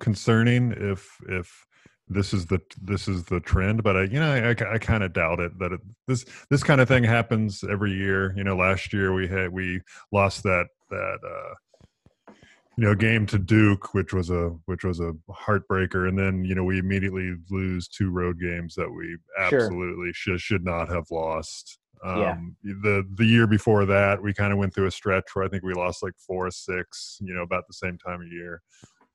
concerning 0.03 0.74
if 0.74 1.17
if 1.29 1.65
this 2.10 2.33
is 2.33 2.45
the 2.48 2.60
this 2.81 3.07
is 3.07 3.24
the 3.24 3.39
trend 3.39 3.81
but 3.81 3.95
i 3.95 4.03
you 4.03 4.19
know 4.19 4.33
i, 4.33 4.50
I, 4.50 4.74
I 4.74 4.77
kind 4.77 5.01
of 5.01 5.13
doubt 5.13 5.39
it 5.39 5.57
that 5.60 5.72
it, 5.72 5.79
this 6.07 6.25
this 6.50 6.62
kind 6.62 6.81
of 6.81 6.89
thing 6.89 7.05
happens 7.05 7.63
every 7.63 7.93
year 7.93 8.33
you 8.36 8.43
know 8.43 8.57
last 8.57 8.91
year 8.91 9.13
we 9.13 9.29
had 9.29 9.53
we 9.53 9.79
lost 10.12 10.43
that 10.43 10.65
that 10.89 11.19
uh 11.25 12.33
you 12.75 12.83
know 12.83 12.93
game 12.93 13.25
to 13.27 13.39
duke 13.39 13.93
which 13.93 14.13
was 14.13 14.29
a 14.29 14.50
which 14.65 14.83
was 14.83 15.00
a 15.00 15.13
heartbreaker 15.31 16.10
and 16.10 16.19
then 16.19 16.43
you 16.43 16.53
know 16.53 16.65
we 16.65 16.79
immediately 16.79 17.36
lose 17.50 17.88
two 17.88 18.10
road 18.10 18.38
games 18.41 18.75
that 18.75 18.91
we 18.91 19.15
absolutely 19.39 20.12
sure. 20.12 20.38
should 20.38 20.41
should 20.41 20.65
not 20.65 20.89
have 20.89 21.05
lost 21.12 21.79
um, 22.03 22.19
yeah. 22.19 22.74
the 22.81 23.07
the 23.15 23.25
year 23.25 23.48
before 23.48 23.86
that 23.86 24.22
we 24.22 24.33
kind 24.33 24.51
of 24.51 24.60
went 24.60 24.74
through 24.74 24.88
a 24.88 24.91
stretch 24.91 25.24
where 25.33 25.45
i 25.45 25.48
think 25.48 25.63
we 25.63 25.74
lost 25.74 26.03
like 26.03 26.13
four 26.17 26.48
or 26.48 26.51
six 26.51 27.17
you 27.22 27.33
know 27.33 27.43
about 27.43 27.65
the 27.67 27.74
same 27.74 27.98
time 27.98 28.22
of 28.22 28.27
year 28.27 28.62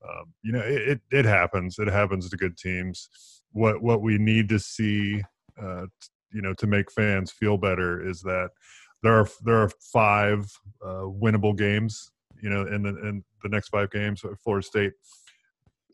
um, 0.07 0.33
you 0.43 0.51
know 0.51 0.61
it, 0.61 1.01
it 1.11 1.25
happens 1.25 1.77
it 1.79 1.87
happens 1.87 2.29
to 2.29 2.37
good 2.37 2.57
teams. 2.57 3.09
What 3.51 3.81
what 3.81 4.01
we 4.01 4.17
need 4.17 4.49
to 4.49 4.59
see 4.59 5.21
uh, 5.61 5.85
you 6.31 6.41
know 6.41 6.53
to 6.55 6.67
make 6.67 6.91
fans 6.91 7.31
feel 7.31 7.57
better 7.57 8.07
is 8.07 8.21
that 8.21 8.49
there 9.03 9.13
are 9.13 9.27
there 9.43 9.61
are 9.61 9.71
five 9.91 10.45
uh, 10.83 11.03
winnable 11.07 11.57
games 11.57 12.11
you 12.41 12.49
know 12.49 12.65
in 12.65 12.83
the 12.83 12.89
in 13.07 13.23
the 13.43 13.49
next 13.49 13.69
five 13.69 13.91
games 13.91 14.23
florida 14.43 14.65
state. 14.65 14.93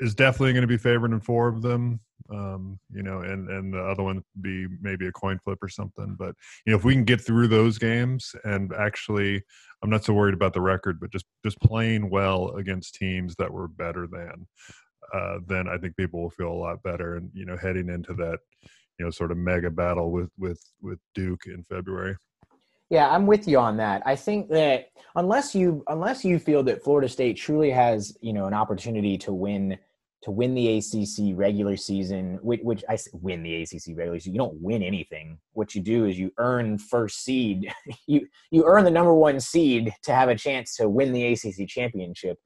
Is 0.02 0.14
definitely 0.14 0.52
going 0.52 0.64
to 0.64 0.68
be 0.68 0.78
favored 0.78 1.14
in 1.14 1.22
four 1.22 1.48
of 1.48 1.62
them 1.62 2.02
um, 2.32 2.80
you 2.92 3.04
know, 3.04 3.22
and 3.22 3.50
and 3.50 3.74
the 3.74 3.82
other 3.82 4.04
one 4.04 4.24
be 4.42 4.68
maybe 4.82 5.08
a 5.08 5.12
coin 5.12 5.40
flip 5.44 5.60
or 5.62 5.70
something. 5.70 6.16
But 6.18 6.36
you 6.66 6.72
know, 6.72 6.78
if 6.78 6.84
we 6.84 6.94
can 6.94 7.04
get 7.04 7.22
through 7.22 7.48
those 7.48 7.78
games 7.78 8.36
and 8.44 8.74
actually, 8.74 9.44
I'm 9.84 9.90
not 9.90 10.04
so 10.04 10.14
worried 10.14 10.34
about 10.34 10.54
the 10.54 10.62
record, 10.62 11.00
but 11.00 11.12
just 11.12 11.26
just 11.44 11.60
playing 11.60 12.10
well 12.10 12.56
against 12.56 12.96
teams 12.96 13.36
that 13.38 13.52
were 13.52 13.68
better 13.68 14.08
than, 14.08 14.48
uh, 15.14 15.40
then 15.46 15.68
I 15.68 15.78
think 15.78 15.96
people 15.98 16.22
will 16.22 16.30
feel 16.30 16.52
a 16.52 16.54
lot 16.54 16.82
better. 16.84 17.16
And 17.16 17.30
you 17.34 17.46
know, 17.46 17.58
heading 17.58 17.90
into 17.90 18.14
that, 18.16 18.40
you 18.98 19.06
know, 19.06 19.12
sort 19.12 19.32
of 19.32 19.38
mega 19.38 19.70
battle 19.70 20.12
with 20.12 20.30
with 20.38 20.62
with 20.82 21.00
Duke 21.14 21.46
in 21.46 21.64
February. 21.64 22.16
Yeah, 22.90 23.10
I'm 23.10 23.26
with 23.26 23.48
you 23.48 23.58
on 23.58 23.78
that. 23.78 24.04
I 24.06 24.16
think 24.16 24.50
that 24.50 24.90
unless 25.16 25.56
you 25.56 25.84
unless 25.88 26.24
you 26.24 26.38
feel 26.40 26.64
that 26.64 26.84
Florida 26.84 27.10
State 27.10 27.38
truly 27.38 27.72
has, 27.72 28.16
you 28.22 28.34
know, 28.34 28.46
an 28.46 28.54
opportunity 28.54 29.18
to 29.20 29.34
win 29.34 29.78
to 30.26 30.32
win 30.32 30.56
the 30.56 30.78
ACC 30.78 31.38
regular 31.38 31.78
season, 31.78 32.40
which, 32.42 32.60
which, 32.64 32.84
I 32.90 32.98
win 33.14 33.44
the 33.44 33.62
ACC 33.62 33.96
regular 33.96 34.20
season. 34.20 34.34
You 34.34 34.40
don't 34.40 34.60
win 34.60 34.82
anything. 34.82 35.38
What 35.54 35.76
you 35.76 35.82
do 35.82 36.06
is 36.06 36.18
you 36.18 36.32
earn 36.40 36.80
first 36.80 37.24
seed. 37.24 37.72
you 38.08 38.28
you 38.50 38.66
earn 38.66 38.84
the 38.84 38.92
number 38.92 39.14
one 39.14 39.40
seed 39.40 39.94
to 40.04 40.16
have 40.16 40.30
a 40.30 40.36
chance 40.36 40.76
to 40.78 40.90
win 40.90 41.14
the 41.14 41.34
ACC 41.34 41.68
championship. 41.68 42.40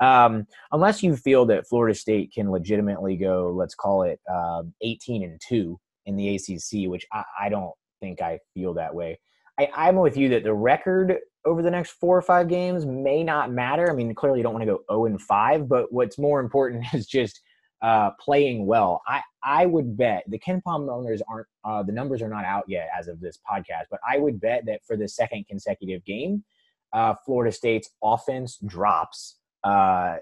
Um, 0.00 0.46
unless 0.72 1.02
you 1.02 1.14
feel 1.14 1.44
that 1.46 1.68
Florida 1.68 1.94
State 1.94 2.32
can 2.34 2.50
legitimately 2.50 3.16
go, 3.18 3.52
let's 3.54 3.74
call 3.74 4.02
it 4.02 4.18
uh, 4.32 4.62
18 4.80 5.22
and 5.22 5.40
two 5.46 5.78
in 6.06 6.16
the 6.16 6.36
ACC, 6.36 6.88
which 6.88 7.06
I, 7.12 7.22
I 7.38 7.48
don't 7.50 7.72
think 8.00 8.22
I 8.22 8.38
feel 8.54 8.72
that 8.74 8.94
way. 8.94 9.20
I, 9.58 9.68
I'm 9.74 9.96
with 9.96 10.16
you 10.16 10.28
that 10.30 10.44
the 10.44 10.54
record 10.54 11.16
over 11.44 11.62
the 11.62 11.70
next 11.70 11.92
four 11.92 12.16
or 12.16 12.22
five 12.22 12.48
games 12.48 12.84
may 12.84 13.22
not 13.22 13.52
matter. 13.52 13.90
I 13.90 13.94
mean, 13.94 14.14
clearly 14.14 14.40
you 14.40 14.42
don't 14.42 14.52
want 14.52 14.62
to 14.62 14.66
go 14.66 14.82
0 14.90 15.06
and 15.06 15.20
5, 15.20 15.68
but 15.68 15.92
what's 15.92 16.18
more 16.18 16.40
important 16.40 16.84
is 16.92 17.06
just 17.06 17.40
uh, 17.82 18.10
playing 18.20 18.66
well. 18.66 19.02
I, 19.06 19.22
I 19.42 19.66
would 19.66 19.96
bet 19.96 20.24
the 20.28 20.38
KenPom 20.38 20.90
owners 20.90 21.22
aren't, 21.28 21.46
uh, 21.64 21.82
the 21.82 21.92
numbers 21.92 22.22
are 22.22 22.28
not 22.28 22.44
out 22.44 22.64
yet 22.66 22.88
as 22.98 23.08
of 23.08 23.20
this 23.20 23.38
podcast, 23.48 23.84
but 23.90 24.00
I 24.08 24.18
would 24.18 24.40
bet 24.40 24.64
that 24.66 24.80
for 24.86 24.96
the 24.96 25.08
second 25.08 25.46
consecutive 25.46 26.04
game, 26.04 26.44
uh, 26.92 27.14
Florida 27.24 27.52
State's 27.52 27.90
offense 28.02 28.58
drops 28.66 29.36
uh, 29.62 30.16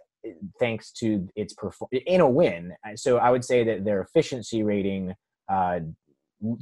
thanks 0.58 0.90
to 0.92 1.28
its 1.36 1.54
perform 1.54 1.90
in 1.92 2.20
a 2.20 2.28
win. 2.28 2.74
So 2.96 3.18
I 3.18 3.30
would 3.30 3.44
say 3.44 3.64
that 3.64 3.84
their 3.84 4.00
efficiency 4.00 4.62
rating 4.62 5.14
uh, 5.48 5.80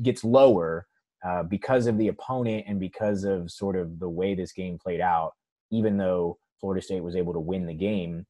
gets 0.03 0.25
lower 0.25 0.87
uh, 1.27 1.43
because 1.45 1.87
of 1.87 1.99
the 1.99 2.09
opponent 2.09 2.65
and 2.67 2.81
because 2.81 3.25
of 3.25 3.51
sort 3.51 3.77
of 3.77 3.99
the 3.99 4.09
way 4.09 4.35
this 4.35 4.53
game 4.53 4.79
played 4.79 5.01
out, 5.01 5.33
even 5.71 5.97
though 5.97 6.39
Florida 6.61 6.83
State 6.83 7.03
was 7.03 7.17
able 7.17 7.33
to 7.33 7.41
win 7.41 7.67
the 7.67 7.75
game. 7.75 8.27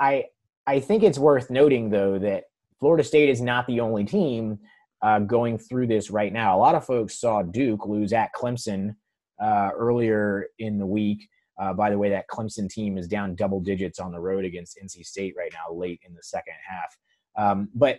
I 0.00 0.26
I 0.66 0.80
think 0.80 1.02
it's 1.02 1.18
worth 1.18 1.50
noting 1.50 1.90
though 1.90 2.18
that 2.18 2.44
Florida 2.78 3.02
State 3.02 3.28
is 3.28 3.40
not 3.40 3.66
the 3.66 3.80
only 3.80 4.04
team 4.04 4.58
uh, 5.02 5.20
going 5.20 5.58
through 5.58 5.86
this 5.86 6.10
right 6.10 6.32
now. 6.32 6.56
A 6.56 6.60
lot 6.60 6.74
of 6.74 6.84
folks 6.84 7.20
saw 7.20 7.42
Duke 7.42 7.86
lose 7.86 8.12
at 8.12 8.34
Clemson 8.34 8.94
uh, 9.40 9.70
earlier 9.74 10.46
in 10.58 10.78
the 10.78 10.86
week. 10.86 11.28
Uh, 11.60 11.72
by 11.72 11.90
the 11.90 11.98
way, 11.98 12.08
that 12.10 12.28
Clemson 12.28 12.70
team 12.70 12.96
is 12.96 13.08
down 13.08 13.34
double 13.34 13.60
digits 13.60 13.98
on 13.98 14.12
the 14.12 14.20
road 14.20 14.44
against 14.44 14.78
NC 14.82 15.04
State 15.04 15.34
right 15.36 15.52
now, 15.52 15.74
late 15.74 16.00
in 16.06 16.14
the 16.14 16.22
second 16.22 16.54
half. 16.64 16.96
Um, 17.36 17.68
but 17.74 17.98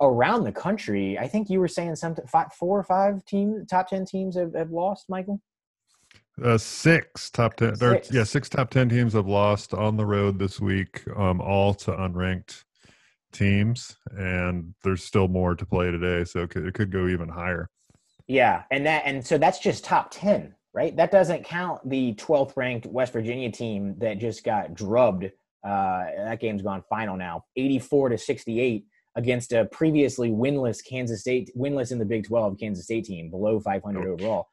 around 0.00 0.44
the 0.44 0.52
country, 0.52 1.18
I 1.18 1.28
think 1.28 1.48
you 1.48 1.60
were 1.60 1.68
saying 1.68 1.96
something 1.96 2.26
five, 2.26 2.52
four 2.52 2.78
or 2.78 2.82
five 2.82 3.24
teams, 3.24 3.66
top 3.68 3.88
ten 3.88 4.04
teams 4.04 4.36
have, 4.36 4.54
have 4.54 4.70
lost. 4.70 5.06
Michael, 5.08 5.40
uh, 6.42 6.58
six 6.58 7.30
top 7.30 7.54
ten. 7.56 7.76
Six. 7.76 8.12
yeah, 8.12 8.24
six 8.24 8.48
top 8.48 8.70
ten 8.70 8.88
teams 8.88 9.12
have 9.12 9.28
lost 9.28 9.72
on 9.72 9.96
the 9.96 10.06
road 10.06 10.38
this 10.38 10.60
week, 10.60 11.02
um, 11.16 11.40
all 11.40 11.74
to 11.74 11.92
unranked 11.92 12.64
teams, 13.32 13.96
and 14.16 14.74
there's 14.82 15.04
still 15.04 15.28
more 15.28 15.54
to 15.54 15.66
play 15.66 15.90
today, 15.90 16.24
so 16.24 16.40
it 16.40 16.50
could, 16.50 16.66
it 16.66 16.74
could 16.74 16.90
go 16.90 17.06
even 17.08 17.28
higher. 17.28 17.68
Yeah, 18.26 18.62
and 18.70 18.86
that 18.86 19.02
and 19.04 19.24
so 19.24 19.38
that's 19.38 19.60
just 19.60 19.84
top 19.84 20.10
ten, 20.10 20.54
right? 20.72 20.96
That 20.96 21.12
doesn't 21.12 21.44
count 21.44 21.88
the 21.88 22.14
12th 22.14 22.56
ranked 22.56 22.86
West 22.86 23.12
Virginia 23.12 23.50
team 23.50 23.94
that 23.98 24.18
just 24.18 24.44
got 24.44 24.74
drubbed. 24.74 25.26
Uh, 25.62 26.04
that 26.16 26.40
game's 26.40 26.62
gone 26.62 26.82
final 26.90 27.16
now, 27.16 27.44
84 27.56 28.10
to 28.10 28.18
68 28.18 28.86
against 29.16 29.52
a 29.52 29.64
previously 29.66 30.30
winless 30.30 30.84
Kansas 30.84 31.20
State, 31.20 31.50
winless 31.56 31.92
in 31.92 31.98
the 31.98 32.04
Big 32.04 32.26
12 32.26 32.58
Kansas 32.58 32.84
State 32.84 33.04
team, 33.04 33.30
below 33.30 33.60
500 33.60 34.06
overall. 34.06 34.48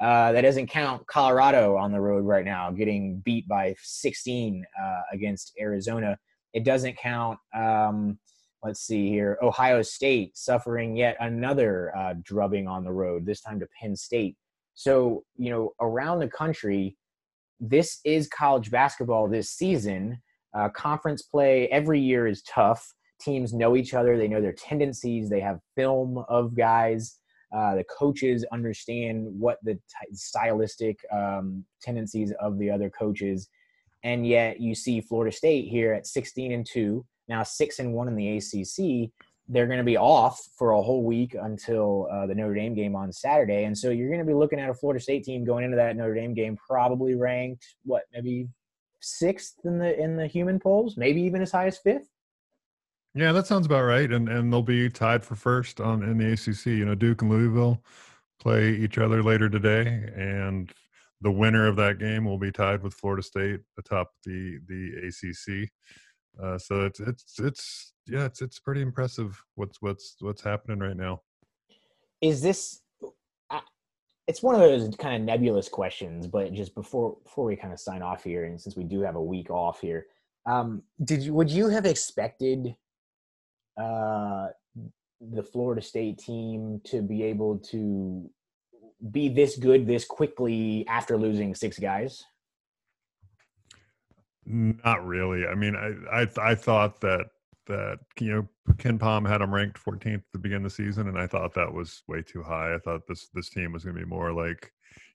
Uh, 0.00 0.32
that 0.32 0.40
doesn't 0.40 0.66
count 0.66 1.06
Colorado 1.06 1.76
on 1.76 1.92
the 1.92 2.00
road 2.00 2.24
right 2.24 2.44
now, 2.44 2.70
getting 2.70 3.20
beat 3.24 3.46
by 3.46 3.74
16 3.82 4.64
uh, 4.82 5.00
against 5.12 5.52
Arizona. 5.60 6.18
It 6.52 6.64
doesn't 6.64 6.96
count, 6.96 7.38
um, 7.54 8.18
let's 8.62 8.80
see 8.80 9.08
here, 9.08 9.38
Ohio 9.42 9.80
State 9.80 10.36
suffering 10.36 10.96
yet 10.96 11.16
another 11.20 11.96
uh, 11.96 12.14
drubbing 12.22 12.66
on 12.66 12.84
the 12.84 12.92
road, 12.92 13.24
this 13.24 13.40
time 13.40 13.60
to 13.60 13.68
Penn 13.80 13.94
State. 13.94 14.36
So, 14.74 15.22
you 15.36 15.50
know, 15.50 15.72
around 15.80 16.18
the 16.18 16.28
country, 16.28 16.96
this 17.60 18.00
is 18.04 18.26
college 18.28 18.70
basketball 18.70 19.28
this 19.28 19.50
season. 19.50 20.20
Uh, 20.52 20.68
conference 20.68 21.22
play 21.22 21.68
every 21.68 22.00
year 22.00 22.26
is 22.26 22.42
tough 22.42 22.92
teams 23.22 23.52
know 23.52 23.76
each 23.76 23.94
other, 23.94 24.16
they 24.16 24.28
know 24.28 24.40
their 24.40 24.52
tendencies, 24.52 25.28
they 25.28 25.40
have 25.40 25.60
film 25.76 26.24
of 26.28 26.54
guys. 26.54 27.18
Uh, 27.54 27.74
the 27.74 27.84
coaches 27.84 28.46
understand 28.50 29.26
what 29.38 29.58
the 29.62 29.74
t- 29.74 30.14
stylistic 30.14 30.98
um, 31.12 31.64
tendencies 31.82 32.32
of 32.40 32.58
the 32.58 32.70
other 32.70 32.88
coaches, 32.88 33.48
and 34.04 34.26
yet 34.26 34.58
you 34.60 34.74
see 34.74 35.00
Florida 35.00 35.34
State 35.34 35.68
here 35.68 35.92
at 35.92 36.06
16 36.06 36.52
and 36.52 36.66
two, 36.66 37.04
now 37.28 37.42
six 37.42 37.78
and 37.78 37.92
one 37.92 38.08
in 38.08 38.16
the 38.16 38.38
ACC. 38.38 39.10
They're 39.48 39.66
going 39.66 39.78
to 39.78 39.84
be 39.84 39.98
off 39.98 40.40
for 40.56 40.70
a 40.70 40.82
whole 40.82 41.04
week 41.04 41.36
until 41.38 42.08
uh, 42.10 42.26
the 42.26 42.34
Notre 42.34 42.54
Dame 42.54 42.74
game 42.74 42.96
on 42.96 43.12
Saturday, 43.12 43.64
and 43.64 43.76
so 43.76 43.90
you're 43.90 44.08
going 44.08 44.20
to 44.20 44.26
be 44.26 44.34
looking 44.34 44.58
at 44.58 44.70
a 44.70 44.74
Florida 44.74 45.02
State 45.02 45.24
team 45.24 45.44
going 45.44 45.64
into 45.64 45.76
that 45.76 45.96
Notre 45.96 46.14
Dame 46.14 46.32
game 46.32 46.56
probably 46.56 47.14
ranked 47.14 47.66
what 47.84 48.04
maybe 48.14 48.48
sixth 49.02 49.56
in 49.64 49.78
the 49.78 49.98
in 50.00 50.16
the 50.16 50.26
human 50.26 50.58
polls, 50.58 50.96
maybe 50.96 51.20
even 51.20 51.42
as 51.42 51.52
high 51.52 51.66
as 51.66 51.78
fifth. 51.78 52.08
Yeah, 53.14 53.32
that 53.32 53.46
sounds 53.46 53.66
about 53.66 53.82
right. 53.82 54.10
And 54.10 54.28
and 54.28 54.52
they'll 54.52 54.62
be 54.62 54.88
tied 54.88 55.24
for 55.24 55.34
first 55.34 55.80
on 55.80 56.02
in 56.02 56.18
the 56.18 56.32
ACC. 56.32 56.66
You 56.66 56.86
know, 56.86 56.94
Duke 56.94 57.22
and 57.22 57.30
Louisville 57.30 57.82
play 58.40 58.70
each 58.70 58.98
other 58.98 59.22
later 59.22 59.48
today, 59.50 60.10
and 60.16 60.72
the 61.20 61.30
winner 61.30 61.66
of 61.68 61.76
that 61.76 61.98
game 61.98 62.24
will 62.24 62.38
be 62.38 62.50
tied 62.50 62.82
with 62.82 62.94
Florida 62.94 63.22
State 63.22 63.60
atop 63.78 64.10
the 64.24 64.58
the 64.66 65.08
ACC. 65.08 65.68
Uh, 66.42 66.58
so 66.58 66.86
it's 66.86 67.00
it's 67.00 67.38
it's 67.38 67.92
yeah, 68.06 68.24
it's 68.24 68.40
it's 68.40 68.58
pretty 68.58 68.80
impressive 68.80 69.40
what's 69.56 69.82
what's 69.82 70.16
what's 70.20 70.42
happening 70.42 70.78
right 70.78 70.96
now. 70.96 71.20
Is 72.20 72.40
this? 72.40 72.80
It's 74.28 74.42
one 74.42 74.54
of 74.54 74.60
those 74.60 74.94
kind 74.96 75.16
of 75.16 75.22
nebulous 75.22 75.68
questions, 75.68 76.28
but 76.28 76.54
just 76.54 76.74
before 76.74 77.16
before 77.24 77.44
we 77.44 77.56
kind 77.56 77.72
of 77.72 77.80
sign 77.80 78.02
off 78.02 78.24
here, 78.24 78.44
and 78.44 78.58
since 78.58 78.76
we 78.76 78.84
do 78.84 79.00
have 79.02 79.16
a 79.16 79.22
week 79.22 79.50
off 79.50 79.80
here, 79.80 80.06
um, 80.46 80.82
did 81.04 81.22
you 81.22 81.34
would 81.34 81.50
you 81.50 81.68
have 81.68 81.84
expected 81.84 82.74
uh, 83.80 84.48
the 85.20 85.42
Florida 85.42 85.82
State 85.82 86.18
team 86.18 86.80
to 86.84 87.02
be 87.02 87.22
able 87.22 87.58
to 87.70 88.30
be 89.10 89.28
this 89.28 89.56
good 89.56 89.86
this 89.86 90.04
quickly 90.04 90.86
after 90.88 91.16
losing 91.16 91.54
six 91.54 91.78
guys? 91.78 92.24
Not 94.44 95.04
really. 95.06 95.46
I 95.46 95.54
mean, 95.54 95.76
I 95.76 96.22
I, 96.22 96.50
I 96.50 96.54
thought 96.54 97.00
that 97.00 97.26
that 97.66 97.98
you 98.20 98.32
know 98.32 98.48
KenPom 98.74 99.28
had 99.28 99.40
them 99.40 99.54
ranked 99.54 99.82
14th 99.82 100.14
at 100.14 100.22
the 100.32 100.38
beginning 100.38 100.66
of 100.66 100.72
the 100.72 100.84
season, 100.84 101.08
and 101.08 101.18
I 101.18 101.26
thought 101.26 101.54
that 101.54 101.72
was 101.72 102.02
way 102.08 102.22
too 102.22 102.42
high. 102.42 102.74
I 102.74 102.78
thought 102.78 103.06
this 103.06 103.28
this 103.34 103.50
team 103.50 103.72
was 103.72 103.84
going 103.84 103.96
to 103.96 104.02
be 104.02 104.08
more 104.08 104.32
like 104.32 104.72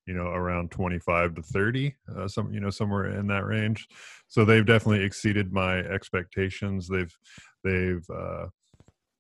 you 0.08 0.14
know 0.14 0.28
around 0.28 0.72
25 0.72 1.36
to 1.36 1.42
30, 1.42 1.96
uh, 2.18 2.28
some 2.28 2.54
you 2.54 2.60
know 2.60 2.70
somewhere 2.70 3.18
in 3.20 3.28
that 3.28 3.46
range. 3.46 3.88
So 4.28 4.46
they've 4.46 4.66
definitely 4.66 5.04
exceeded 5.04 5.52
my 5.52 5.80
expectations. 5.80 6.88
They've 6.88 7.16
they've 7.64 8.06
uh, 8.10 8.48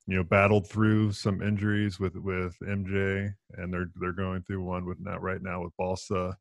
you 0.08 0.16
know 0.16 0.24
battled 0.24 0.68
through 0.68 1.12
some 1.12 1.42
injuries 1.42 2.00
with 2.00 2.16
with 2.16 2.56
MJ, 2.62 3.34
and 3.56 3.74
they're 3.74 3.92
they're 4.00 4.14
going 4.14 4.44
through 4.44 4.64
one 4.64 4.86
with 4.86 5.00
now 5.00 5.18
right 5.20 5.42
now 5.42 5.64
with 5.64 5.74
Balsa 5.78 6.36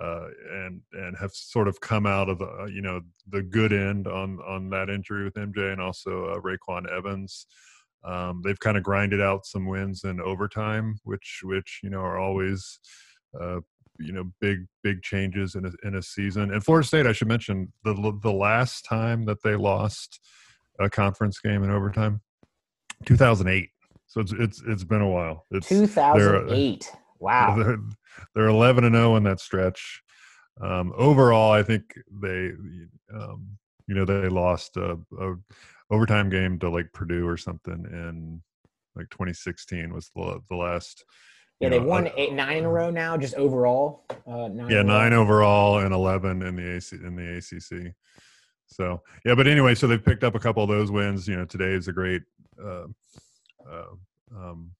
uh, 0.00 0.26
and 0.52 0.80
and 0.92 1.16
have 1.16 1.32
sort 1.32 1.68
of 1.68 1.80
come 1.80 2.06
out 2.06 2.28
of 2.28 2.38
the 2.38 2.46
uh, 2.46 2.66
you 2.66 2.82
know 2.82 3.00
the 3.28 3.42
good 3.42 3.72
end 3.72 4.06
on 4.06 4.38
on 4.46 4.70
that 4.70 4.88
injury 4.88 5.24
with 5.24 5.34
MJ 5.34 5.72
and 5.72 5.80
also 5.80 6.26
uh, 6.26 6.40
RayQuan 6.40 6.88
Evans. 6.90 7.46
Um, 8.04 8.42
they've 8.44 8.60
kind 8.60 8.76
of 8.76 8.84
grinded 8.84 9.20
out 9.20 9.44
some 9.44 9.66
wins 9.66 10.04
in 10.04 10.20
overtime, 10.20 11.00
which 11.02 11.40
which 11.42 11.80
you 11.82 11.90
know 11.90 12.00
are 12.00 12.18
always 12.18 12.78
uh, 13.38 13.60
you 13.98 14.12
know 14.12 14.24
big 14.40 14.66
big 14.82 15.02
changes 15.02 15.54
in 15.54 15.66
a, 15.66 15.72
in 15.86 15.94
a 15.96 16.02
season. 16.02 16.52
And 16.52 16.64
Florida 16.64 16.86
State, 16.86 17.06
I 17.06 17.12
should 17.12 17.28
mention 17.28 17.72
the 17.84 17.94
the 18.22 18.32
last 18.32 18.84
time 18.84 19.24
that 19.26 19.42
they 19.42 19.56
lost 19.56 20.20
a 20.78 20.88
conference 20.88 21.40
game 21.40 21.64
in 21.64 21.70
overtime, 21.70 22.20
2008. 23.06 23.70
So 24.06 24.20
it's 24.20 24.32
it's 24.32 24.62
it's 24.66 24.84
been 24.84 25.02
a 25.02 25.08
while. 25.08 25.46
It's 25.50 25.68
2008. 25.68 26.90
Wow. 27.20 27.56
They're, 27.56 27.78
they're 28.34 28.46
11 28.46 28.84
and 28.84 28.94
0 28.94 29.16
in 29.16 29.24
that 29.24 29.40
stretch. 29.40 30.02
Um, 30.60 30.92
overall, 30.96 31.52
I 31.52 31.62
think 31.62 31.82
they, 32.10 32.50
um, 33.14 33.58
you 33.86 33.94
know, 33.94 34.04
they 34.04 34.28
lost 34.28 34.76
a, 34.76 34.98
a, 35.20 35.34
overtime 35.90 36.28
game 36.28 36.58
to 36.58 36.68
like 36.68 36.92
Purdue 36.92 37.26
or 37.26 37.36
something 37.36 37.86
in 37.90 38.42
like 38.94 39.08
2016 39.10 39.92
was 39.92 40.10
the, 40.14 40.40
the 40.50 40.56
last. 40.56 41.04
Yeah, 41.60 41.70
they've 41.70 41.84
won 41.84 42.10
eight, 42.16 42.32
nine 42.32 42.58
in 42.58 42.64
a 42.64 42.70
row 42.70 42.90
now, 42.90 43.16
just 43.16 43.34
overall. 43.34 44.04
Uh, 44.26 44.48
nine 44.48 44.70
yeah, 44.70 44.82
nine 44.82 45.12
overall 45.12 45.78
and 45.78 45.92
11 45.92 46.42
in 46.42 46.54
the 46.54 46.76
AC 46.76 46.96
in 46.96 47.16
the 47.16 47.38
ACC. 47.38 47.94
So 48.66 49.02
yeah, 49.24 49.34
but 49.34 49.48
anyway, 49.48 49.74
so 49.74 49.86
they've 49.86 50.04
picked 50.04 50.22
up 50.22 50.34
a 50.36 50.38
couple 50.38 50.62
of 50.62 50.68
those 50.68 50.90
wins. 50.90 51.26
You 51.26 51.36
know, 51.36 51.44
today 51.44 51.72
is 51.72 51.88
a 51.88 51.92
great 51.92 52.22
uh, 52.62 52.84
uh, 53.68 53.86
um, 54.36 54.70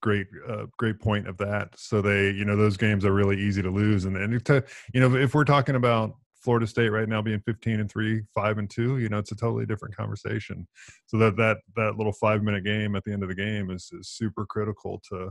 great 0.00 0.28
uh, 0.48 0.66
great 0.76 1.00
point 1.00 1.26
of 1.26 1.36
that 1.38 1.70
so 1.76 2.00
they 2.00 2.30
you 2.30 2.44
know 2.44 2.56
those 2.56 2.76
games 2.76 3.04
are 3.04 3.12
really 3.12 3.38
easy 3.38 3.62
to 3.62 3.70
lose 3.70 4.04
and 4.04 4.16
and 4.16 4.44
to 4.44 4.62
you 4.92 5.00
know 5.00 5.16
if 5.16 5.34
we're 5.34 5.44
talking 5.44 5.74
about 5.74 6.16
Florida 6.40 6.66
State 6.66 6.90
right 6.90 7.08
now 7.08 7.20
being 7.20 7.40
15 7.40 7.80
and 7.80 7.90
3, 7.90 8.22
5 8.34 8.58
and 8.58 8.70
2, 8.70 8.98
you 8.98 9.08
know, 9.08 9.18
it's 9.18 9.32
a 9.32 9.36
totally 9.36 9.66
different 9.66 9.96
conversation. 9.96 10.66
So 11.06 11.18
that 11.18 11.36
that 11.36 11.58
that 11.76 11.96
little 11.96 12.12
5-minute 12.12 12.64
game 12.64 12.94
at 12.96 13.04
the 13.04 13.12
end 13.12 13.22
of 13.22 13.28
the 13.28 13.34
game 13.34 13.70
is, 13.70 13.90
is 13.92 14.08
super 14.08 14.46
critical 14.46 15.00
to 15.10 15.30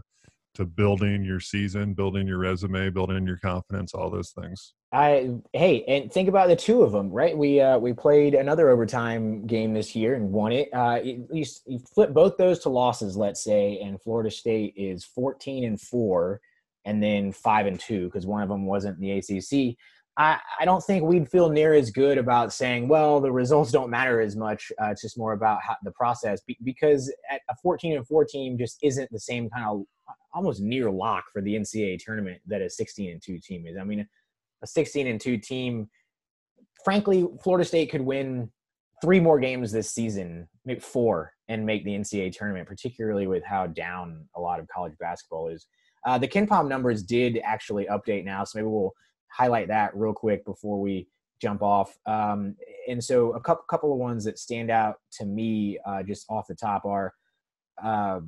to 0.58 0.66
building 0.66 1.24
your 1.24 1.40
season, 1.40 1.94
building 1.94 2.28
your 2.28 2.40
resume, 2.40 2.90
building 2.90 3.28
your 3.28 3.38
confidence, 3.38 3.94
all 3.94 4.10
those 4.10 4.32
things. 4.32 4.74
I 4.92 5.36
hey, 5.54 5.84
and 5.88 6.12
think 6.12 6.28
about 6.30 6.48
the 6.48 6.56
two 6.56 6.82
of 6.82 6.92
them, 6.92 7.12
right? 7.12 7.38
We 7.38 7.62
uh, 7.62 7.78
we 7.78 7.94
played 7.94 8.34
another 8.34 8.70
overtime 8.70 9.46
game 9.46 9.74
this 9.74 9.96
year 9.96 10.16
and 10.16 10.32
won 10.32 10.52
it. 10.52 10.70
Uh, 10.74 11.00
you, 11.04 11.28
you 11.32 11.80
flip 11.94 12.12
both 12.12 12.38
those 12.38 12.60
to 12.60 12.70
losses, 12.70 13.16
let's 13.16 13.44
say, 13.44 13.80
and 13.84 14.02
Florida 14.02 14.32
State 14.32 14.74
is 14.76 15.06
fourteen 15.06 15.64
and 15.64 15.80
four, 15.80 16.42
and 16.86 17.04
then 17.04 17.32
five 17.32 17.68
and 17.68 17.80
two 17.80 18.06
because 18.06 18.26
one 18.26 18.42
of 18.42 18.50
them 18.50 18.66
wasn't 18.66 19.00
the 19.00 19.12
ACC. 19.12 19.78
I, 20.18 20.40
I 20.60 20.66
don't 20.66 20.84
think 20.84 21.04
we'd 21.04 21.30
feel 21.30 21.50
near 21.50 21.74
as 21.76 21.92
good 21.92 22.18
about 22.18 22.52
saying, 22.52 22.88
well, 22.88 23.22
the 23.22 23.32
results 23.32 23.72
don't 23.72 23.92
matter 23.92 24.20
as 24.20 24.36
much. 24.36 24.72
Uh, 24.82 24.88
it's 24.88 25.02
just 25.02 25.18
more 25.18 25.34
about 25.34 25.60
how, 25.62 25.76
the 25.84 25.92
process 25.92 26.42
Be- 26.42 26.58
because 26.64 27.14
at 27.30 27.42
a 27.50 27.56
14 27.62 27.98
and 27.98 28.08
4 28.08 28.26
team 28.26 28.58
just 28.58 28.78
isn't 28.82 29.10
the 29.12 29.20
same 29.20 29.48
kind 29.50 29.66
of 29.66 29.84
almost 30.34 30.60
near 30.60 30.90
lock 30.90 31.26
for 31.32 31.42
the 31.42 31.54
NCAA 31.56 32.00
tournament 32.04 32.42
that 32.48 32.62
a 32.62 32.70
16 32.70 33.12
and 33.12 33.22
2 33.22 33.40
team 33.40 33.68
is. 33.68 33.78
I 33.80 33.84
mean, 33.84 34.08
a 34.64 34.68
16 34.68 35.06
and 35.06 35.22
2 35.22 35.38
team, 35.38 35.88
frankly, 36.84 37.28
Florida 37.44 37.64
State 37.64 37.92
could 37.92 38.02
win 38.02 38.50
three 39.04 39.20
more 39.20 39.40
games 39.40 39.72
this 39.72 39.92
season, 39.92 40.48
maybe 40.66 40.80
four, 40.80 41.34
and 41.48 41.64
make 41.64 41.86
the 41.86 41.92
NCAA 41.92 42.36
tournament, 42.36 42.68
particularly 42.68 43.28
with 43.28 43.44
how 43.44 43.68
down 43.68 44.26
a 44.36 44.42
lot 44.42 44.60
of 44.60 44.68
college 44.68 44.94
basketball 45.00 45.50
is. 45.50 45.68
Uh, 46.08 46.18
the 46.18 46.28
KenPom 46.28 46.68
numbers 46.68 47.04
did 47.04 47.40
actually 47.44 47.86
update 47.86 48.26
now, 48.26 48.44
so 48.44 48.58
maybe 48.58 48.68
we'll 48.68 48.94
highlight 49.30 49.68
that 49.68 49.96
real 49.96 50.14
quick 50.14 50.46
before 50.46 50.80
we 50.80 51.08
jump 51.42 51.62
off. 51.62 51.98
Um, 52.06 52.56
and 52.88 53.04
so, 53.04 53.34
a 53.34 53.40
couple 53.40 53.64
couple 53.70 53.94
of 53.94 54.00
ones 54.00 54.24
that 54.26 54.40
stand 54.40 54.72
out 54.72 54.96
to 55.14 55.26
me 55.26 55.80
uh, 55.86 56.04
just 56.04 56.26
off 56.30 56.48
the 56.48 56.56
top 56.56 56.86
are 56.86 57.14
uh, 57.84 58.20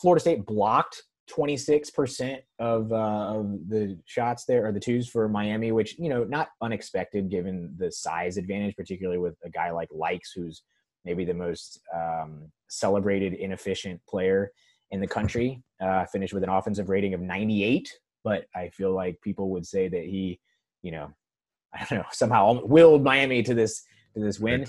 Florida 0.00 0.20
State 0.20 0.46
blocked 0.46 1.02
26% 1.30 2.38
of, 2.58 2.90
uh, 2.92 2.96
of 2.96 3.68
the 3.68 3.98
shots 4.06 4.44
there 4.44 4.66
or 4.66 4.72
the 4.72 4.80
twos 4.80 5.08
for 5.08 5.28
Miami, 5.28 5.72
which, 5.72 5.98
you 5.98 6.08
know, 6.08 6.24
not 6.24 6.48
unexpected 6.62 7.30
given 7.30 7.74
the 7.78 7.92
size 7.92 8.36
advantage, 8.36 8.74
particularly 8.76 9.18
with 9.18 9.36
a 9.44 9.50
guy 9.50 9.70
like 9.70 9.88
Lykes, 9.90 10.30
who's 10.34 10.62
maybe 11.04 11.24
the 11.24 11.34
most 11.34 11.80
um, 11.94 12.50
celebrated 12.68 13.34
inefficient 13.34 14.00
player 14.08 14.50
in 14.90 15.00
the 15.00 15.06
country. 15.06 15.62
Uh, 15.80 16.04
finished 16.06 16.34
with 16.34 16.42
an 16.42 16.48
offensive 16.50 16.88
rating 16.88 17.14
of 17.14 17.20
98, 17.20 17.92
but 18.24 18.44
I 18.54 18.68
feel 18.68 18.94
like 18.94 19.20
people 19.22 19.50
would 19.50 19.66
say 19.66 19.88
that 19.88 20.04
he, 20.04 20.40
you 20.82 20.92
know, 20.92 21.10
I 21.74 21.84
don't 21.88 21.98
know, 22.00 22.06
somehow 22.12 22.60
willed 22.64 23.02
Miami 23.02 23.42
to 23.42 23.54
this 23.54 23.82
to 24.14 24.20
this 24.20 24.40
win. 24.40 24.66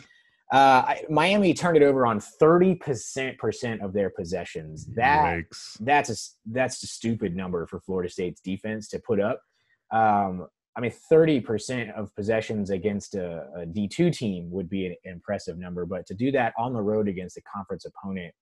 Uh, 0.51 0.95
Miami 1.09 1.53
turned 1.53 1.77
it 1.77 1.83
over 1.83 2.05
on 2.05 2.19
thirty 2.19 2.75
percent 2.75 3.37
percent 3.37 3.81
of 3.81 3.93
their 3.93 4.09
possessions. 4.09 4.85
That 4.95 5.37
Yikes. 5.37 5.77
that's 5.81 6.09
a 6.09 6.15
that's 6.51 6.83
a 6.83 6.87
stupid 6.87 7.35
number 7.35 7.67
for 7.67 7.79
Florida 7.79 8.09
State's 8.09 8.41
defense 8.41 8.87
to 8.89 8.99
put 8.99 9.19
up. 9.19 9.39
Um, 9.91 10.47
I 10.75 10.81
mean, 10.81 10.91
thirty 11.09 11.39
percent 11.39 11.91
of 11.91 12.13
possessions 12.15 12.71
against 12.71 13.13
a 13.13 13.45
a 13.57 13.65
D 13.67 13.87
two 13.87 14.09
team 14.09 14.49
would 14.49 14.69
be 14.69 14.87
an 14.87 14.95
impressive 15.03 15.59
number, 15.59 15.85
but 15.85 16.07
to 16.07 16.15
do 16.15 16.31
that 16.31 16.53
on 16.57 16.73
the 16.73 16.81
road 16.81 17.07
against 17.07 17.37
a 17.37 17.41
conference 17.41 17.85
opponent 17.85 18.33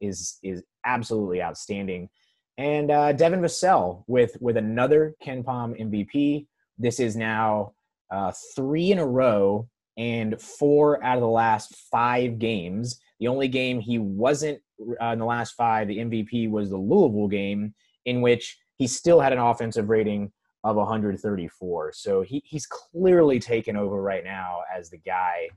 is 0.00 0.38
is 0.42 0.64
absolutely 0.84 1.40
outstanding. 1.40 2.08
And 2.62 2.92
uh, 2.92 3.10
Devin 3.10 3.40
Vassell 3.40 4.04
with 4.06 4.36
with 4.40 4.56
another 4.56 5.16
KenPom 5.20 5.80
MVP. 5.80 6.46
This 6.78 7.00
is 7.00 7.16
now 7.16 7.72
uh, 8.08 8.30
three 8.54 8.92
in 8.92 9.00
a 9.00 9.06
row 9.06 9.68
and 9.98 10.40
four 10.40 11.02
out 11.02 11.16
of 11.16 11.22
the 11.22 11.26
last 11.26 11.74
five 11.90 12.38
games. 12.38 13.00
The 13.18 13.26
only 13.26 13.48
game 13.48 13.80
he 13.80 13.98
wasn't 13.98 14.60
uh, 15.00 15.06
in 15.06 15.18
the 15.18 15.24
last 15.24 15.56
five, 15.56 15.88
the 15.88 15.98
MVP 15.98 16.52
was 16.52 16.70
the 16.70 16.76
Louisville 16.76 17.26
game, 17.26 17.74
in 18.06 18.20
which 18.20 18.56
he 18.76 18.86
still 18.86 19.18
had 19.18 19.32
an 19.32 19.40
offensive 19.40 19.88
rating 19.88 20.30
of 20.62 20.76
134. 20.76 21.92
So 21.94 22.22
he, 22.22 22.44
he's 22.44 22.66
clearly 22.66 23.40
taken 23.40 23.76
over 23.76 24.00
right 24.00 24.22
now 24.22 24.60
as 24.72 24.88
the 24.88 24.98
guy 24.98 25.48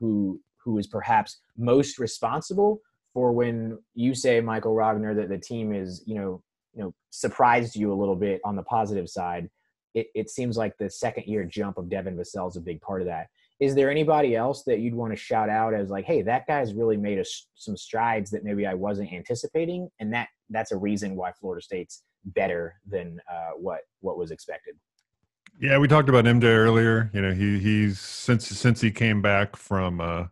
who 0.00 0.40
who 0.64 0.78
is 0.78 0.86
perhaps 0.86 1.40
most 1.58 1.98
responsible 1.98 2.80
for 3.14 3.32
when 3.32 3.78
you 3.94 4.14
say 4.14 4.40
Michael 4.40 4.74
Rogner 4.74 5.14
that 5.16 5.28
the 5.28 5.38
team 5.38 5.72
is 5.72 6.02
you 6.06 6.14
know 6.14 6.42
you 6.74 6.82
know 6.82 6.94
surprised 7.10 7.76
you 7.76 7.92
a 7.92 7.94
little 7.98 8.16
bit 8.16 8.40
on 8.44 8.56
the 8.56 8.62
positive 8.64 9.08
side. 9.08 9.48
It, 9.94 10.08
it 10.14 10.30
seems 10.30 10.56
like 10.56 10.76
the 10.78 10.90
second 10.90 11.26
year 11.26 11.44
jump 11.44 11.78
of 11.78 11.88
Devin 11.88 12.16
Vassell 12.16 12.48
is 12.48 12.56
a 12.56 12.60
big 12.60 12.80
part 12.80 13.00
of 13.00 13.06
that 13.08 13.28
is 13.60 13.74
there 13.74 13.90
anybody 13.90 14.36
else 14.36 14.62
that 14.64 14.78
you'd 14.78 14.94
want 14.94 15.12
to 15.12 15.16
shout 15.16 15.48
out 15.48 15.74
as 15.74 15.90
like 15.90 16.04
hey 16.04 16.22
that 16.22 16.46
guy's 16.46 16.74
really 16.74 16.96
made 16.96 17.18
a, 17.18 17.24
some 17.54 17.76
strides 17.76 18.30
that 18.30 18.44
maybe 18.44 18.66
i 18.66 18.74
wasn't 18.74 19.12
anticipating 19.12 19.88
and 20.00 20.12
that 20.12 20.28
that's 20.50 20.72
a 20.72 20.76
reason 20.76 21.16
why 21.16 21.32
florida 21.32 21.62
state's 21.62 22.02
better 22.24 22.74
than 22.86 23.20
uh, 23.30 23.50
what 23.56 23.80
what 24.00 24.18
was 24.18 24.30
expected 24.30 24.74
yeah 25.60 25.78
we 25.78 25.88
talked 25.88 26.08
about 26.08 26.24
mj 26.24 26.44
earlier 26.44 27.10
you 27.12 27.20
know 27.20 27.32
he 27.32 27.58
he's 27.58 27.98
since 27.98 28.46
since 28.46 28.80
he 28.80 28.90
came 28.90 29.20
back 29.22 29.56
from 29.56 30.00
uh 30.00 30.24